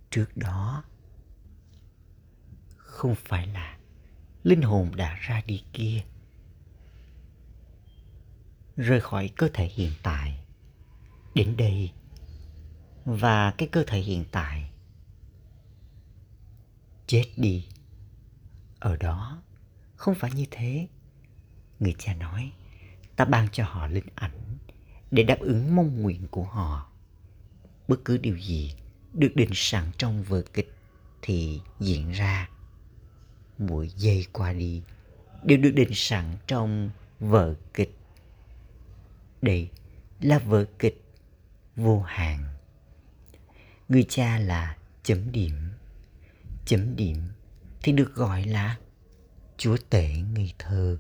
trước 0.10 0.38
đó. 0.38 0.84
Không 2.78 3.16
phải 3.16 3.48
là 3.48 3.78
linh 4.44 4.62
hồn 4.62 4.92
đã 4.96 5.18
ra 5.22 5.42
đi 5.46 5.64
kia 5.74 6.04
rời 8.80 9.02
khỏi 9.02 9.30
cơ 9.36 9.50
thể 9.54 9.66
hiện 9.66 9.92
tại. 10.04 10.40
Đến 11.36 11.58
đây 11.58 11.92
và 13.18 13.52
cái 13.52 13.68
cơ 13.72 13.84
thể 13.88 14.00
hiện 14.00 14.26
tại. 14.32 14.70
Chết 17.08 17.26
đi. 17.38 17.68
Ở 18.80 18.98
đó, 18.98 19.42
không 19.96 20.16
phải 20.16 20.32
như 20.32 20.46
thế. 20.52 20.88
Người 21.80 21.96
cha 21.98 22.14
nói, 22.14 22.52
ta 23.16 23.26
ban 23.26 23.48
cho 23.52 23.64
họ 23.64 23.88
linh 23.88 24.08
ảnh 24.16 24.58
để 25.12 25.24
đáp 25.24 25.40
ứng 25.40 25.76
mong 25.76 26.02
nguyện 26.02 26.28
của 26.32 26.44
họ. 26.44 26.92
Bất 27.88 28.06
cứ 28.06 28.18
điều 28.18 28.38
gì 28.38 28.76
được 29.14 29.32
định 29.36 29.52
sẵn 29.54 29.92
trong 29.98 30.24
vở 30.24 30.42
kịch 30.54 30.74
thì 31.22 31.62
diễn 31.80 32.12
ra. 32.12 32.50
Mỗi 33.58 33.90
giây 33.96 34.26
qua 34.32 34.54
đi 34.54 34.84
đều 35.44 35.58
được 35.58 35.72
định 35.72 35.94
sẵn 35.94 36.38
trong 36.48 36.90
vở 37.20 37.56
kịch. 37.74 37.98
Đây 39.42 39.70
là 40.22 40.40
vở 40.40 40.66
kịch 40.80 41.04
vô 41.76 42.02
hạn 42.02 42.59
người 43.90 44.06
cha 44.10 44.40
là 44.40 44.78
chấm 45.04 45.32
điểm. 45.32 45.54
Chấm 46.66 46.96
điểm 46.96 47.18
thì 47.84 47.92
được 47.92 48.16
gọi 48.16 48.44
là 48.44 48.78
chúa 49.58 49.78
tể 49.90 50.16
ngây 50.34 50.54
thơ. 50.60 50.98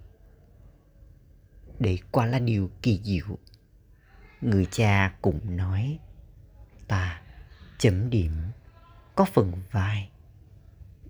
Đấy 1.80 2.00
quả 2.12 2.26
là 2.26 2.40
điều 2.40 2.72
kỳ 2.82 3.02
diệu. 3.04 3.38
Người 4.42 4.68
cha 4.72 5.14
cũng 5.22 5.58
nói, 5.58 6.00
ta, 6.88 7.22
chấm 7.78 8.10
điểm, 8.10 8.32
có 9.16 9.26
phần 9.26 9.54
vai 9.72 10.10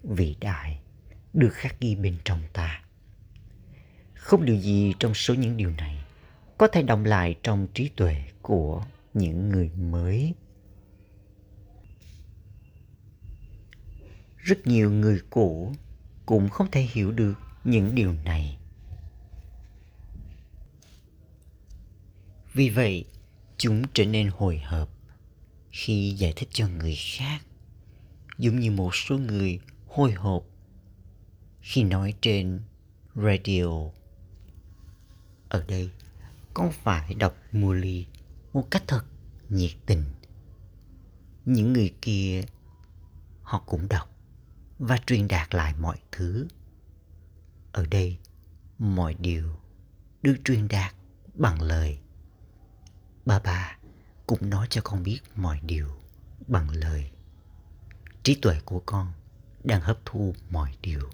vĩ 0.04 0.36
đại 0.39 0.80
được 1.34 1.54
khắc 1.54 1.80
ghi 1.80 1.96
bên 1.96 2.18
trong 2.24 2.42
ta. 2.54 2.84
Không 4.13 4.46
điều 4.46 4.56
gì 4.56 4.94
trong 5.00 5.13
số 5.13 5.34
những 5.34 5.58
điều 5.58 5.72
này 5.72 6.06
có 6.58 6.68
thể 6.68 6.84
động 6.84 7.06
lại 7.06 7.36
trong 7.44 7.68
trí 7.74 7.89
tuệ 7.89 8.24
của 8.42 8.86
những 9.13 9.50
người 9.50 9.70
mới. 9.70 10.34
Rất 14.41 14.67
nhiều 14.67 14.91
người 14.91 15.21
cũ 15.30 15.73
cũng 16.25 16.49
không 16.49 16.71
thể 16.71 16.82
hiểu 16.82 17.12
được 17.12 17.34
những 17.63 17.95
điều 17.95 18.13
này. 18.13 18.58
Vì 22.54 22.69
vậy, 22.69 23.06
chúng 23.58 23.84
trở 23.93 24.06
nên 24.06 24.30
hồi 24.38 24.60
hộp 24.60 24.89
khi 25.71 26.15
giải 26.17 26.34
thích 26.36 26.49
cho 26.52 26.67
người 26.67 26.95
khác, 26.95 27.39
giống 28.38 28.60
như 28.60 28.71
một 28.71 28.95
số 28.95 29.17
người 29.17 29.60
hồi 29.88 30.12
hộp 30.12 30.45
khi 31.62 31.84
nói 31.84 32.13
trên 32.21 32.62
radio. 33.15 33.65
Ở 35.49 35.65
đây, 35.67 35.89
con 36.54 36.71
phải 36.71 37.13
đọc 37.13 37.36
Muli 37.52 38.06
một 38.54 38.67
cách 38.71 38.84
thật 38.88 39.04
nhiệt 39.49 39.71
tình. 39.86 40.04
Những 41.45 41.73
người 41.73 41.93
kia, 42.02 42.41
họ 43.41 43.63
cũng 43.65 43.88
đọc 43.89 44.09
và 44.80 44.98
truyền 44.98 45.28
đạt 45.28 45.56
lại 45.56 45.74
mọi 45.80 45.98
thứ. 46.12 46.48
Ở 47.72 47.86
đây, 47.86 48.18
mọi 48.80 49.15
điều 49.20 49.60
được 50.22 50.36
truyền 50.46 50.68
đạt 50.68 50.96
bằng 51.34 51.62
lời. 51.62 52.00
Bà 53.26 53.39
bà 53.39 53.78
cũng 54.28 54.50
nói 54.50 54.68
cho 54.70 54.82
con 54.84 55.04
biết 55.04 55.20
mọi 55.36 55.60
điều 55.63 55.88
bằng 56.48 56.70
lời. 56.70 57.12
Trí 58.24 58.36
tuệ 58.36 58.60
của 58.65 58.82
con 58.86 59.13
đang 59.63 59.82
hấp 59.82 60.00
thu 60.06 60.36
mọi 60.50 60.76
điều. 60.82 61.10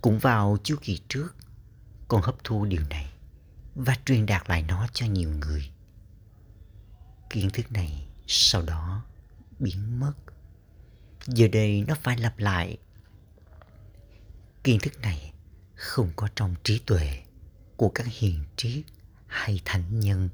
Cũng 0.00 0.18
vào 0.18 0.58
chu 0.62 0.76
kỳ 0.82 1.00
trước, 1.08 1.36
con 2.08 2.22
hấp 2.22 2.36
thu 2.44 2.64
điều 2.64 2.82
này 2.90 3.12
và 3.74 3.96
truyền 4.04 4.26
đạt 4.26 4.48
lại 4.48 4.64
nó 4.68 4.86
cho 4.92 5.06
nhiều 5.06 5.30
người. 5.30 5.70
Kiến 7.30 7.50
thức 7.52 7.72
này 7.72 8.08
sau 8.26 8.62
đó 8.62 9.04
biến 9.58 10.00
mất 10.00 10.12
giờ 11.26 11.48
đây 11.48 11.84
nó 11.88 11.94
phải 12.02 12.18
lặp 12.18 12.38
lại. 12.38 12.76
Kiến 14.64 14.78
thức 14.82 15.00
này 15.00 15.32
không 15.74 16.12
có 16.16 16.28
trong 16.34 16.54
trí 16.64 16.78
tuệ 16.78 17.22
của 17.76 17.88
các 17.88 18.06
hiền 18.06 18.44
triết 18.56 18.84
hay 19.26 19.60
thánh 19.64 20.00
nhân. 20.00 20.28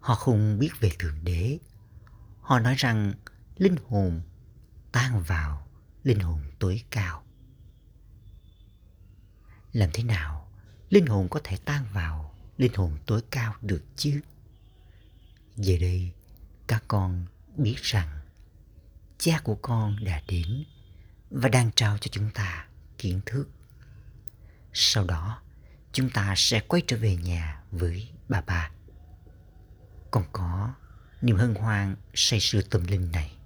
Họ 0.00 0.14
không 0.14 0.58
biết 0.58 0.70
về 0.80 0.90
thượng 0.98 1.24
đế. 1.24 1.58
Họ 2.40 2.58
nói 2.58 2.74
rằng 2.78 3.12
linh 3.56 3.76
hồn 3.88 4.22
tan 4.92 5.22
vào 5.22 5.68
linh 6.02 6.20
hồn 6.20 6.42
tối 6.58 6.82
cao. 6.90 7.24
Làm 9.72 9.90
thế 9.92 10.02
nào 10.02 10.52
linh 10.90 11.06
hồn 11.06 11.28
có 11.28 11.40
thể 11.44 11.56
tan 11.64 11.84
vào 11.92 12.34
linh 12.56 12.74
hồn 12.74 12.98
tối 13.06 13.22
cao 13.30 13.54
được 13.62 13.82
chứ? 13.96 14.20
Giờ 15.56 15.74
đây 15.80 16.12
các 16.66 16.84
con 16.88 17.26
biết 17.56 17.76
rằng 17.82 18.17
cha 19.18 19.40
của 19.44 19.54
con 19.54 19.96
đã 20.04 20.22
đến 20.28 20.64
và 21.30 21.48
đang 21.48 21.70
trao 21.76 21.98
cho 21.98 22.08
chúng 22.12 22.30
ta 22.34 22.66
kiến 22.98 23.20
thức. 23.26 23.48
Sau 24.72 25.04
đó 25.04 25.42
chúng 25.92 26.10
ta 26.10 26.34
sẽ 26.36 26.60
quay 26.60 26.82
trở 26.86 26.96
về 26.96 27.16
nhà 27.16 27.62
với 27.70 28.10
bà 28.28 28.40
bà 28.40 28.70
còn 30.10 30.24
có 30.32 30.74
niềm 31.22 31.36
hân 31.36 31.54
hoan 31.54 31.96
say 32.14 32.40
sưa 32.40 32.60
tâm 32.62 32.84
linh 32.86 33.12
này. 33.12 33.36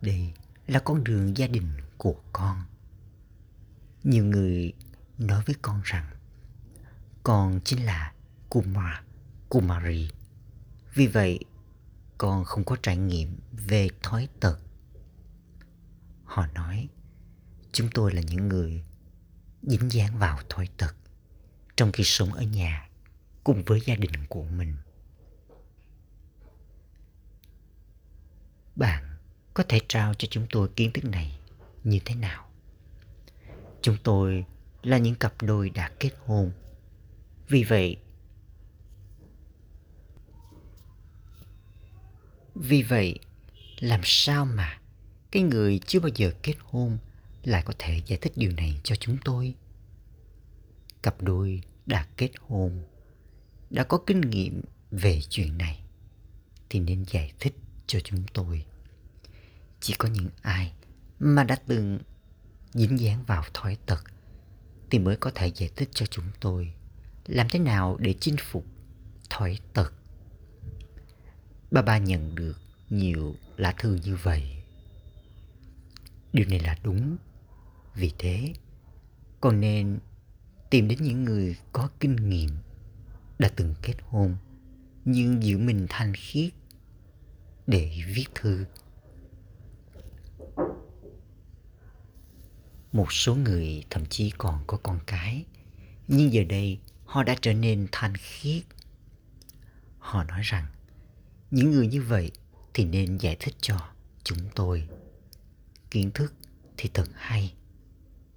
Đây 0.00 0.32
là 0.66 0.78
con 0.78 1.04
đường 1.04 1.36
gia 1.36 1.46
đình 1.46 1.68
của 1.96 2.16
con. 2.32 2.62
Nhiều 4.04 4.24
người 4.24 4.72
nói 5.18 5.42
với 5.46 5.56
con 5.62 5.80
rằng 5.84 6.06
con 7.22 7.60
chính 7.64 7.86
là 7.86 8.12
Kumar, 8.48 8.94
Kumari. 9.48 10.10
Vì 10.94 11.06
vậy, 11.06 11.38
con 12.18 12.44
không 12.44 12.64
có 12.64 12.76
trải 12.82 12.96
nghiệm 12.96 13.38
về 13.52 13.88
thói 14.02 14.28
tật. 14.40 14.58
Họ 16.24 16.46
nói, 16.46 16.88
chúng 17.72 17.88
tôi 17.94 18.12
là 18.12 18.22
những 18.22 18.48
người 18.48 18.84
dính 19.62 19.92
dáng 19.92 20.18
vào 20.18 20.38
thói 20.48 20.68
tật 20.76 20.94
trong 21.76 21.92
khi 21.92 22.04
sống 22.04 22.32
ở 22.32 22.42
nhà 22.42 22.88
cùng 23.44 23.62
với 23.66 23.80
gia 23.86 23.94
đình 23.94 24.26
của 24.28 24.44
mình. 24.44 24.76
Bạn 28.76 29.16
có 29.54 29.64
thể 29.68 29.80
trao 29.88 30.14
cho 30.14 30.28
chúng 30.30 30.46
tôi 30.50 30.68
kiến 30.76 30.92
thức 30.92 31.04
này 31.04 31.38
như 31.84 31.98
thế 32.04 32.14
nào? 32.14 32.48
Chúng 33.82 33.96
tôi 34.02 34.44
là 34.82 34.98
những 34.98 35.14
cặp 35.14 35.42
đôi 35.42 35.70
đã 35.70 35.90
kết 36.00 36.10
hôn. 36.26 36.52
Vì 37.48 37.64
vậy, 37.64 37.96
vì 42.60 42.82
vậy, 42.82 43.18
làm 43.80 44.00
sao 44.04 44.44
mà 44.44 44.78
cái 45.30 45.42
người 45.42 45.80
chưa 45.86 46.00
bao 46.00 46.10
giờ 46.14 46.32
kết 46.42 46.54
hôn 46.60 46.98
lại 47.44 47.62
có 47.66 47.72
thể 47.78 48.00
giải 48.06 48.18
thích 48.22 48.32
điều 48.36 48.52
này 48.52 48.80
cho 48.84 48.94
chúng 48.96 49.16
tôi? 49.24 49.54
Cặp 51.02 51.22
đôi 51.22 51.62
đã 51.86 52.06
kết 52.16 52.30
hôn, 52.40 52.82
đã 53.70 53.84
có 53.84 53.98
kinh 54.06 54.20
nghiệm 54.20 54.62
về 54.90 55.20
chuyện 55.28 55.58
này 55.58 55.80
thì 56.70 56.80
nên 56.80 57.04
giải 57.10 57.32
thích 57.40 57.54
cho 57.86 58.00
chúng 58.00 58.22
tôi. 58.32 58.64
chỉ 59.80 59.94
có 59.98 60.08
những 60.08 60.28
ai 60.42 60.72
mà 61.18 61.44
đã 61.44 61.56
từng 61.66 61.98
dính 62.72 63.00
dáng 63.00 63.24
vào 63.26 63.44
thói 63.54 63.76
tật 63.86 64.00
thì 64.90 64.98
mới 64.98 65.16
có 65.16 65.30
thể 65.34 65.52
giải 65.54 65.70
thích 65.76 65.88
cho 65.92 66.06
chúng 66.06 66.24
tôi 66.40 66.72
làm 67.26 67.48
thế 67.48 67.58
nào 67.58 67.96
để 68.00 68.14
chinh 68.20 68.36
phục 68.50 68.66
thói 69.30 69.58
tật. 69.72 69.92
Ba 71.70 71.82
ba 71.82 71.98
nhận 71.98 72.34
được 72.34 72.56
nhiều 72.90 73.34
lá 73.56 73.74
thư 73.78 73.98
như 74.04 74.16
vậy. 74.16 74.62
Điều 76.32 76.46
này 76.48 76.60
là 76.60 76.78
đúng. 76.82 77.16
Vì 77.94 78.12
thế, 78.18 78.52
con 79.40 79.60
nên 79.60 79.98
tìm 80.70 80.88
đến 80.88 80.98
những 81.02 81.24
người 81.24 81.56
có 81.72 81.88
kinh 82.00 82.16
nghiệm 82.16 82.50
đã 83.38 83.50
từng 83.56 83.74
kết 83.82 83.94
hôn 84.06 84.36
nhưng 85.04 85.42
giữ 85.42 85.58
mình 85.58 85.86
thanh 85.88 86.12
khiết 86.14 86.52
để 87.66 88.02
viết 88.06 88.26
thư 88.34 88.64
một 92.92 93.12
số 93.12 93.34
người 93.34 93.84
thậm 93.90 94.06
chí 94.06 94.30
còn 94.38 94.64
có 94.66 94.78
con 94.82 95.00
cái 95.06 95.44
nhưng 96.08 96.32
giờ 96.32 96.44
đây 96.48 96.78
họ 97.04 97.22
đã 97.22 97.36
trở 97.40 97.52
nên 97.54 97.86
thanh 97.92 98.14
khiết 98.16 98.62
họ 99.98 100.24
nói 100.24 100.40
rằng 100.42 100.66
những 101.50 101.70
người 101.70 101.86
như 101.86 102.02
vậy 102.02 102.30
thì 102.74 102.84
nên 102.84 103.18
giải 103.18 103.36
thích 103.40 103.54
cho 103.60 103.88
chúng 104.24 104.38
tôi. 104.54 104.88
Kiến 105.90 106.10
thức 106.10 106.34
thì 106.76 106.90
thật 106.94 107.08
hay, 107.14 107.54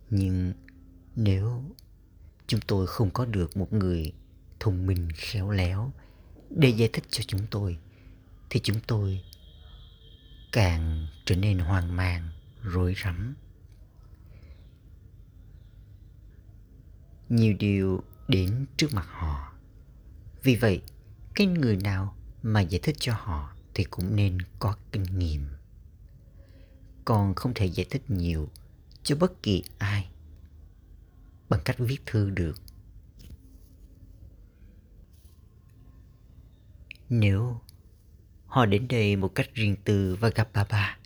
nhưng 0.10 0.54
nếu 1.16 1.64
chúng 2.48 2.60
tôi 2.68 2.88
không 2.88 3.12
có 3.12 3.26
được 3.26 3.58
một 3.58 3.74
người 3.74 4.14
thông 4.60 4.88
minh, 4.88 5.10
khéo 5.16 5.50
léo 5.50 5.92
để 6.50 6.70
giải 6.70 6.90
thích 6.94 7.04
cho 7.10 7.24
chúng 7.28 7.48
tôi, 7.52 7.78
thì 8.50 8.60
chúng 8.64 8.80
tôi 8.88 9.24
càng 10.52 11.08
trở 11.26 11.36
nên 11.36 11.60
hoang 11.60 11.96
mang, 11.96 12.30
rối 12.64 12.96
rắm. 13.04 13.36
Nhiều 17.30 17.54
điều 17.60 18.04
đến 18.28 18.66
trước 18.78 18.94
mặt 18.94 19.06
họ. 19.10 19.54
Vì 20.44 20.56
vậy, 20.56 20.82
cái 21.36 21.48
người 21.48 21.76
nào 21.76 22.16
mà 22.44 22.62
giải 22.62 22.80
thích 22.84 22.96
cho 23.00 23.14
họ 23.14 23.54
thì 23.74 23.84
cũng 23.84 24.16
nên 24.16 24.38
có 24.60 24.76
kinh 24.92 25.04
nghiệm. 25.04 25.46
Còn 27.06 27.36
không 27.36 27.54
thể 27.54 27.66
giải 27.66 27.86
thích 27.90 28.04
nhiều 28.08 28.50
cho 29.04 29.16
bất 29.16 29.44
kỳ 29.44 29.64
ai 29.78 30.10
bằng 31.50 31.62
cách 31.66 31.76
viết 31.80 32.02
thư 32.06 32.30
được. 32.30 32.62
Nếu 37.10 37.62
họ 38.46 38.66
đến 38.66 38.88
đây 38.88 39.16
một 39.16 39.36
cách 39.36 39.50
riêng 39.54 39.76
tư 39.84 40.16
và 40.16 40.30
gặp 40.30 40.50
bà 40.54 40.66
bà, 40.70 40.98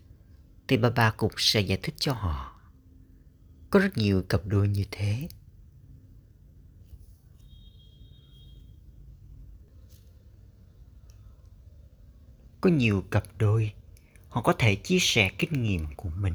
thì 0.68 0.78
bà 0.78 0.90
bà 0.90 1.12
cũng 1.12 1.32
sẽ 1.38 1.62
giải 1.62 1.80
thích 1.84 1.96
cho 1.98 2.14
họ. 2.14 2.60
Có 3.70 3.80
rất 3.80 3.98
nhiều 3.98 4.24
cặp 4.30 4.42
đôi 4.46 4.68
như 4.68 4.86
thế. 4.92 5.28
Có 12.66 12.72
nhiều 12.72 13.04
cặp 13.12 13.24
đôi, 13.38 13.74
họ 14.30 14.42
có 14.42 14.54
thể 14.60 14.76
chia 14.76 14.98
sẻ 15.00 15.32
kinh 15.40 15.64
nghiệm 15.64 15.86
của 15.96 16.10
mình. 16.10 16.34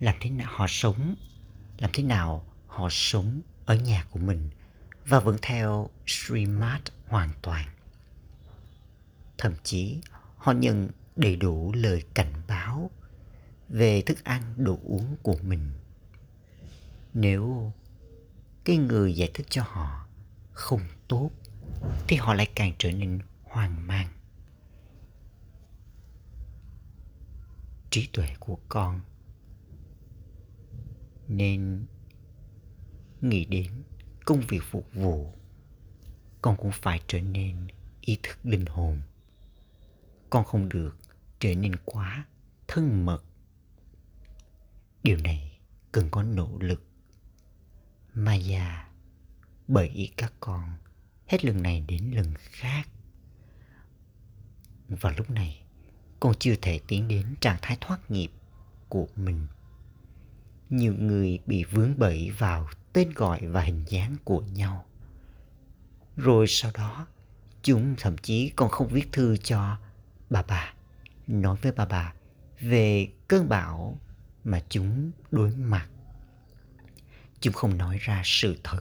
Làm 0.00 0.14
thế 0.20 0.30
nào, 0.30 0.52
họ 0.56 0.66
sống, 0.68 1.14
làm 1.78 1.90
thế 1.94 2.02
nào 2.02 2.46
họ 2.66 2.88
sống 2.90 3.40
ở 3.64 3.74
nhà 3.74 4.06
của 4.10 4.18
mình 4.18 4.50
và 5.06 5.20
vẫn 5.20 5.36
theo 5.42 5.90
streammart 6.06 6.82
hoàn 7.08 7.30
toàn. 7.42 7.64
Thậm 9.38 9.54
chí, 9.62 10.00
họ 10.36 10.52
nhận 10.52 10.88
đầy 11.16 11.36
đủ 11.36 11.72
lời 11.72 12.02
cảnh 12.14 12.32
báo 12.48 12.90
về 13.68 14.02
thức 14.02 14.24
ăn, 14.24 14.42
đồ 14.56 14.78
uống 14.84 15.16
của 15.22 15.36
mình. 15.42 15.70
Nếu 17.14 17.72
cái 18.64 18.76
người 18.76 19.14
giải 19.14 19.30
thích 19.34 19.46
cho 19.50 19.62
họ 19.62 20.06
không 20.52 20.82
tốt, 21.08 21.30
thì 22.08 22.16
họ 22.16 22.34
lại 22.34 22.50
càng 22.54 22.72
trở 22.78 22.92
nên 22.92 23.18
hoang 23.44 23.86
mang. 23.86 24.08
Trí 27.96 28.08
tuệ 28.12 28.34
của 28.40 28.58
con. 28.68 29.00
Nên 31.28 31.86
nghĩ 33.20 33.44
đến 33.44 33.82
công 34.24 34.40
việc 34.40 34.60
phục 34.70 34.94
vụ, 34.94 35.32
con 36.42 36.56
cũng 36.56 36.70
phải 36.72 37.00
trở 37.06 37.20
nên 37.20 37.66
ý 38.00 38.18
thức 38.22 38.38
linh 38.42 38.66
hồn. 38.66 39.00
Con 40.30 40.44
không 40.44 40.68
được 40.68 40.98
trở 41.38 41.54
nên 41.54 41.76
quá 41.84 42.26
thân 42.68 43.06
mật. 43.06 43.24
Điều 45.02 45.16
này 45.16 45.58
cần 45.92 46.10
có 46.10 46.22
nỗ 46.22 46.58
lực. 46.60 46.86
Mà 48.14 48.34
già, 48.34 48.90
bởi 49.68 49.88
ý 49.88 50.10
các 50.16 50.32
con 50.40 50.70
hết 51.26 51.44
lần 51.44 51.62
này 51.62 51.84
đến 51.88 52.10
lần 52.10 52.34
khác. 52.36 52.88
Và 54.88 55.14
lúc 55.16 55.30
này 55.30 55.65
con 56.20 56.34
chưa 56.38 56.54
thể 56.62 56.80
tiến 56.86 57.08
đến 57.08 57.34
trạng 57.40 57.58
thái 57.62 57.76
thoát 57.80 58.10
nghiệp 58.10 58.30
của 58.88 59.06
mình. 59.16 59.46
Nhiều 60.70 60.94
người 60.94 61.38
bị 61.46 61.64
vướng 61.64 61.98
bẫy 61.98 62.30
vào 62.38 62.68
tên 62.92 63.12
gọi 63.14 63.46
và 63.46 63.60
hình 63.60 63.84
dáng 63.86 64.16
của 64.24 64.40
nhau. 64.40 64.84
Rồi 66.16 66.46
sau 66.48 66.70
đó, 66.74 67.06
chúng 67.62 67.94
thậm 67.98 68.16
chí 68.18 68.52
còn 68.56 68.70
không 68.70 68.88
viết 68.88 69.12
thư 69.12 69.36
cho 69.36 69.76
bà 70.30 70.42
bà, 70.42 70.74
nói 71.26 71.56
với 71.62 71.72
bà 71.72 71.86
bà 71.86 72.14
về 72.60 73.08
cơn 73.28 73.48
bão 73.48 73.98
mà 74.44 74.62
chúng 74.68 75.10
đối 75.30 75.50
mặt. 75.50 75.88
Chúng 77.40 77.52
không 77.52 77.78
nói 77.78 77.98
ra 77.98 78.22
sự 78.24 78.56
thật. 78.64 78.80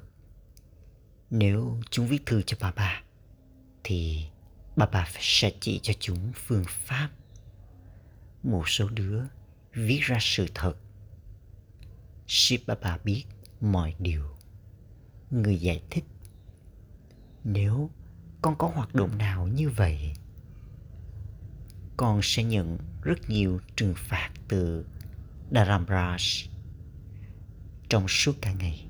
Nếu 1.29 1.81
chúng 1.89 2.07
viết 2.07 2.25
thư 2.25 2.41
cho 2.41 2.57
bà 2.61 2.71
bà, 2.75 3.01
thì 3.83 4.25
bà 4.75 4.85
bà 4.85 5.07
sẽ 5.19 5.51
chỉ 5.59 5.79
cho 5.83 5.93
chúng 5.99 6.31
phương 6.33 6.63
pháp 6.67 7.09
một 8.45 8.69
số 8.69 8.89
đứa 8.89 9.23
viết 9.73 9.99
ra 10.01 10.17
sự 10.21 10.45
thật 10.53 10.73
Shibaba 12.27 12.75
bà 12.81 12.97
biết 12.97 13.23
mọi 13.61 13.95
điều 13.99 14.25
người 15.31 15.57
giải 15.57 15.81
thích 15.89 16.03
nếu 17.43 17.89
con 18.41 18.55
có 18.57 18.67
hoạt 18.67 18.95
động 18.95 19.17
nào 19.17 19.47
như 19.47 19.69
vậy 19.69 20.13
con 21.97 22.19
sẽ 22.23 22.43
nhận 22.43 22.77
rất 23.01 23.29
nhiều 23.29 23.59
trừng 23.75 23.93
phạt 23.97 24.31
từ 24.47 24.85
Dharamraj. 25.51 26.47
Trong 27.89 28.07
suốt 28.07 28.33
cả 28.41 28.53
ngày, 28.53 28.87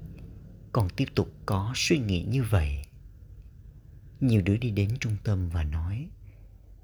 con 0.72 0.90
tiếp 0.90 1.06
tục 1.16 1.32
có 1.46 1.72
suy 1.76 2.00
nghĩ 2.00 2.24
như 2.24 2.44
vậy. 2.44 2.86
Nhiều 4.20 4.42
đứa 4.42 4.58
đi 4.58 4.72
đến 4.72 4.98
trung 5.00 5.18
tâm 5.24 5.50
và 5.50 5.64
nói, 5.64 6.10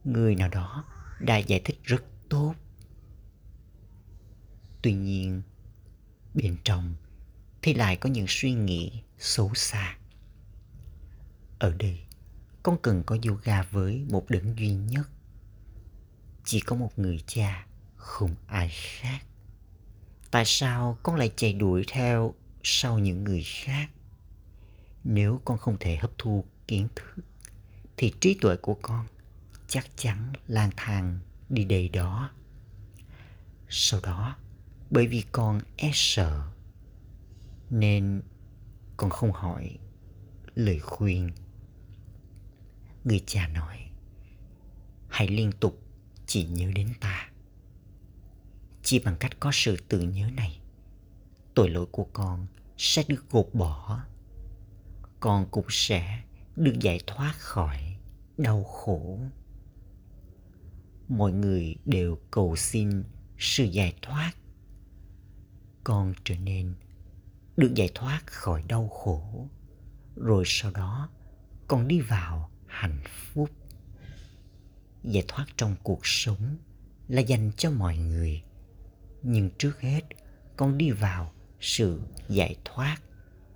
người 0.03 0.35
nào 0.35 0.49
đó 0.49 0.85
đã 1.19 1.37
giải 1.37 1.61
thích 1.65 1.79
rất 1.83 2.03
tốt. 2.29 2.53
Tuy 4.81 4.93
nhiên, 4.93 5.41
bên 6.33 6.57
trong 6.63 6.95
thì 7.61 7.73
lại 7.73 7.95
có 7.95 8.09
những 8.09 8.25
suy 8.29 8.53
nghĩ 8.53 9.01
xấu 9.19 9.53
xa. 9.53 9.97
Ở 11.59 11.75
đây, 11.79 11.99
con 12.63 12.77
cần 12.81 13.03
có 13.05 13.17
yoga 13.27 13.63
với 13.63 14.05
một 14.09 14.29
đấng 14.29 14.57
duy 14.57 14.73
nhất. 14.73 15.09
Chỉ 16.45 16.59
có 16.59 16.75
một 16.75 16.99
người 16.99 17.23
cha 17.27 17.65
không 17.95 18.35
ai 18.47 18.69
khác. 18.69 19.19
Tại 20.31 20.43
sao 20.45 20.97
con 21.03 21.15
lại 21.15 21.31
chạy 21.35 21.53
đuổi 21.53 21.83
theo 21.87 22.33
sau 22.63 22.99
những 22.99 23.23
người 23.23 23.43
khác? 23.43 23.89
Nếu 25.03 25.41
con 25.45 25.57
không 25.57 25.77
thể 25.79 25.95
hấp 25.95 26.11
thu 26.17 26.45
kiến 26.67 26.87
thức 26.95 27.23
thì 27.97 28.13
trí 28.19 28.33
tuệ 28.41 28.55
của 28.55 28.77
con 28.81 29.07
chắc 29.67 29.97
chắn 29.97 30.33
lang 30.47 30.69
thang 30.77 31.19
đi 31.49 31.65
đây 31.65 31.89
đó. 31.89 32.31
Sau 33.69 33.99
đó 34.03 34.35
bởi 34.91 35.07
vì 35.07 35.23
con 35.31 35.59
e 35.77 35.91
sợ, 35.93 36.41
nên 37.69 38.21
con 38.97 39.09
không 39.09 39.31
hỏi 39.31 39.77
lời 40.55 40.79
khuyên. 40.79 41.29
Người 43.03 43.23
cha 43.25 43.47
nói, 43.47 43.77
hãy 45.09 45.27
liên 45.27 45.51
tục 45.51 45.81
chỉ 46.25 46.45
nhớ 46.45 46.71
đến 46.75 46.93
ta. 46.99 47.29
Chỉ 48.83 48.99
bằng 48.99 49.15
cách 49.19 49.31
có 49.39 49.49
sự 49.53 49.77
tự 49.87 49.99
nhớ 49.99 50.29
này, 50.35 50.59
tội 51.55 51.69
lỗi 51.69 51.85
của 51.91 52.07
con 52.13 52.47
sẽ 52.77 53.03
được 53.07 53.29
gột 53.29 53.49
bỏ. 53.53 54.03
Con 55.19 55.47
cũng 55.51 55.65
sẽ 55.69 56.21
được 56.55 56.79
giải 56.79 56.99
thoát 57.07 57.33
khỏi 57.37 57.97
đau 58.37 58.63
khổ. 58.63 59.19
Mọi 61.09 61.31
người 61.31 61.75
đều 61.85 62.17
cầu 62.31 62.55
xin 62.55 63.03
sự 63.37 63.63
giải 63.63 63.93
thoát 64.01 64.33
con 65.83 66.13
trở 66.23 66.35
nên 66.35 66.73
được 67.57 67.73
giải 67.75 67.89
thoát 67.95 68.27
khỏi 68.27 68.63
đau 68.67 68.87
khổ. 68.87 69.47
Rồi 70.15 70.43
sau 70.47 70.71
đó, 70.71 71.09
con 71.67 71.87
đi 71.87 72.01
vào 72.01 72.49
hạnh 72.67 73.01
phúc. 73.05 73.49
Giải 75.03 75.23
thoát 75.27 75.45
trong 75.57 75.75
cuộc 75.83 75.99
sống 76.03 76.57
là 77.07 77.21
dành 77.21 77.51
cho 77.57 77.71
mọi 77.71 77.97
người. 77.97 78.43
Nhưng 79.21 79.49
trước 79.57 79.81
hết, 79.81 80.01
con 80.57 80.77
đi 80.77 80.91
vào 80.91 81.31
sự 81.59 82.01
giải 82.29 82.55
thoát. 82.65 82.97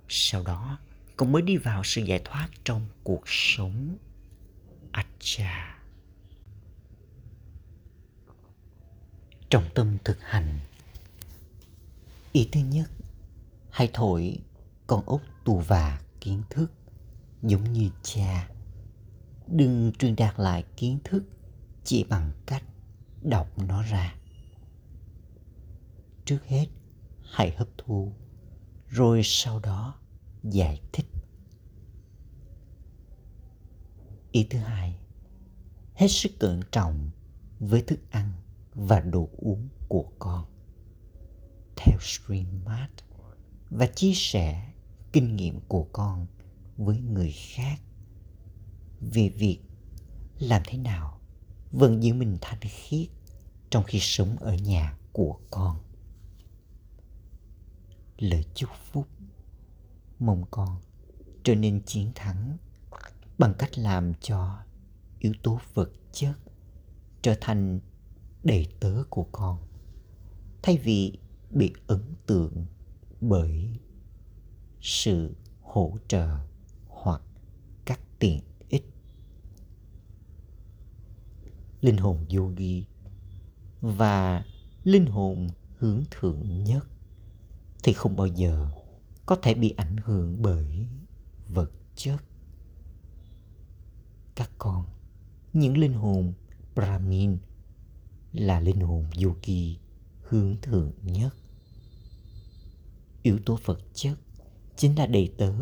Sau 0.08 0.42
đó, 0.42 0.78
con 1.16 1.32
mới 1.32 1.42
đi 1.42 1.56
vào 1.56 1.84
sự 1.84 2.02
giải 2.02 2.20
thoát 2.24 2.48
trong 2.64 2.86
cuộc 3.02 3.22
sống. 3.26 3.96
Acha. 4.92 5.78
Trong 9.50 9.64
tâm 9.74 9.96
thực 10.04 10.18
hành 10.20 10.60
ý 12.36 12.48
thứ 12.52 12.60
nhất, 12.60 12.90
hãy 13.70 13.90
thổi 13.92 14.38
con 14.86 15.06
ốc 15.06 15.20
tù 15.44 15.58
và 15.58 16.00
kiến 16.20 16.42
thức 16.50 16.72
giống 17.42 17.72
như 17.72 17.90
cha. 18.02 18.50
Đừng 19.46 19.92
truyền 19.98 20.16
đạt 20.16 20.34
lại 20.38 20.64
kiến 20.76 20.98
thức 21.04 21.24
chỉ 21.84 22.04
bằng 22.04 22.32
cách 22.46 22.64
đọc 23.22 23.58
nó 23.58 23.82
ra. 23.82 24.14
Trước 26.24 26.46
hết, 26.46 26.66
hãy 27.30 27.54
hấp 27.56 27.68
thu, 27.78 28.12
rồi 28.88 29.20
sau 29.24 29.58
đó 29.58 29.94
giải 30.42 30.80
thích. 30.92 31.06
Ý 34.32 34.46
thứ 34.50 34.58
hai, 34.58 34.98
hết 35.94 36.08
sức 36.08 36.32
cẩn 36.38 36.60
trọng 36.72 37.10
với 37.60 37.82
thức 37.82 37.98
ăn 38.10 38.32
và 38.74 39.00
đồ 39.00 39.28
uống 39.36 39.68
của 39.88 40.04
con 40.18 40.55
theo 41.76 41.98
streammart 42.00 42.92
và 43.70 43.86
chia 43.86 44.12
sẻ 44.14 44.72
kinh 45.12 45.36
nghiệm 45.36 45.60
của 45.68 45.86
con 45.92 46.26
với 46.76 46.98
người 47.00 47.32
khác 47.54 47.80
về 49.00 49.28
việc 49.28 49.58
làm 50.38 50.62
thế 50.66 50.78
nào 50.78 51.20
vẫn 51.72 52.02
giữ 52.02 52.14
mình 52.14 52.38
thanh 52.40 52.60
khiết 52.60 53.08
trong 53.70 53.84
khi 53.84 53.98
sống 54.00 54.36
ở 54.38 54.54
nhà 54.54 54.98
của 55.12 55.38
con. 55.50 55.76
Lời 58.18 58.44
chúc 58.54 58.70
phúc 58.92 59.08
mong 60.18 60.44
con 60.50 60.80
trở 61.44 61.54
nên 61.54 61.82
chiến 61.86 62.12
thắng 62.14 62.56
bằng 63.38 63.54
cách 63.58 63.78
làm 63.78 64.12
cho 64.20 64.58
yếu 65.18 65.32
tố 65.42 65.60
vật 65.74 65.90
chất 66.12 66.34
trở 67.22 67.34
thành 67.40 67.80
đầy 68.42 68.66
tớ 68.80 69.02
của 69.10 69.26
con. 69.32 69.58
Thay 70.62 70.78
vì 70.78 71.18
bị 71.50 71.72
ấn 71.86 72.02
tượng 72.26 72.66
bởi 73.20 73.78
sự 74.80 75.34
hỗ 75.62 75.96
trợ 76.08 76.38
hoặc 76.88 77.22
các 77.84 78.00
tiện 78.18 78.40
ích. 78.68 78.84
Linh 81.80 81.96
hồn 81.96 82.24
yogi 82.36 82.84
và 83.80 84.44
linh 84.84 85.06
hồn 85.06 85.48
hướng 85.78 86.02
thượng 86.10 86.64
nhất 86.64 86.86
thì 87.82 87.92
không 87.92 88.16
bao 88.16 88.26
giờ 88.26 88.68
có 89.26 89.36
thể 89.36 89.54
bị 89.54 89.74
ảnh 89.76 89.96
hưởng 90.04 90.42
bởi 90.42 90.86
vật 91.48 91.70
chất. 91.96 92.24
Các 94.34 94.50
con, 94.58 94.84
những 95.52 95.78
linh 95.78 95.92
hồn 95.94 96.32
brahmin 96.74 97.38
là 98.32 98.60
linh 98.60 98.80
hồn 98.80 99.06
yogi 99.24 99.78
hướng 100.28 100.56
thượng 100.62 100.92
nhất. 101.02 101.34
Yếu 103.22 103.38
tố 103.46 103.58
vật 103.64 103.78
chất 103.94 104.18
chính 104.76 104.98
là 104.98 105.06
đầy 105.06 105.34
tớ 105.38 105.52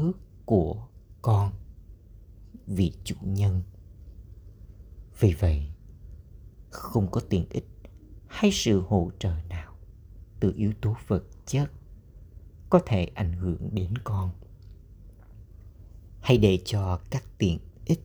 của 0.44 0.87
con 1.22 1.53
vị 2.66 2.92
chủ 3.05 3.14
nhân. 3.22 3.62
Vì 5.18 5.33
vậy, 5.33 5.68
không 6.70 7.11
có 7.11 7.20
tiện 7.20 7.46
ích 7.50 7.66
hay 8.27 8.50
sự 8.53 8.81
hỗ 8.81 9.11
trợ 9.18 9.35
nào 9.48 9.74
từ 10.40 10.53
yếu 10.57 10.72
tố 10.81 10.96
vật 11.07 11.24
chất 11.46 11.70
có 12.70 12.81
thể 12.87 13.05
ảnh 13.05 13.33
hưởng 13.33 13.74
đến 13.74 13.98
con. 13.98 14.31
Hay 16.20 16.38
để 16.38 16.59
cho 16.64 17.00
các 17.11 17.24
tiện 17.38 17.59
ích 17.85 18.00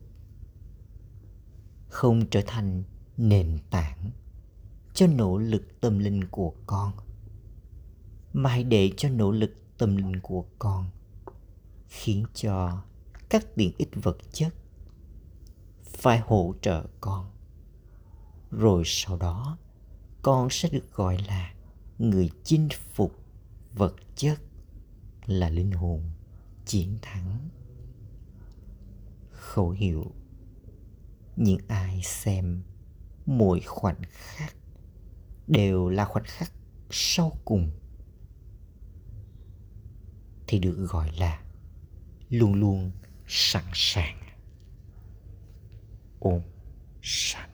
không 1.88 2.26
trở 2.30 2.42
thành 2.46 2.82
nền 3.16 3.58
tảng 3.70 4.10
cho 5.00 5.06
nỗ 5.06 5.38
lực 5.38 5.80
tâm 5.80 5.98
linh 5.98 6.24
của 6.30 6.54
con. 6.66 6.92
Mà 8.32 8.50
hãy 8.50 8.64
để 8.64 8.92
cho 8.96 9.08
nỗ 9.08 9.30
lực 9.30 9.50
tâm 9.78 9.96
linh 9.96 10.20
của 10.20 10.44
con 10.58 10.90
khiến 11.88 12.24
cho 12.34 12.82
các 13.28 13.54
tiện 13.54 13.72
ích 13.78 13.88
vật 14.02 14.16
chất 14.32 14.54
phải 15.84 16.18
hỗ 16.18 16.54
trợ 16.62 16.86
con. 17.00 17.30
Rồi 18.50 18.82
sau 18.86 19.16
đó, 19.16 19.58
con 20.22 20.48
sẽ 20.50 20.68
được 20.68 20.92
gọi 20.92 21.18
là 21.26 21.54
người 21.98 22.30
chinh 22.44 22.68
phục 22.92 23.14
vật 23.72 23.94
chất 24.16 24.40
là 25.26 25.48
linh 25.48 25.72
hồn 25.72 26.02
chiến 26.66 26.98
thắng. 27.02 27.48
Khẩu 29.30 29.70
hiệu, 29.70 30.12
những 31.36 31.60
ai 31.68 32.02
xem 32.04 32.62
mỗi 33.26 33.60
khoảnh 33.60 34.02
khắc 34.10 34.59
đều 35.50 35.88
là 35.88 36.04
khoảnh 36.04 36.24
khắc 36.26 36.52
sau 36.90 37.32
cùng, 37.44 37.70
thì 40.46 40.58
được 40.58 40.86
gọi 40.90 41.10
là 41.18 41.40
luôn 42.30 42.54
luôn 42.54 42.90
sẵn 43.26 43.64
sàng 43.74 44.20
ôm 46.18 46.40
sẵn. 47.02 47.49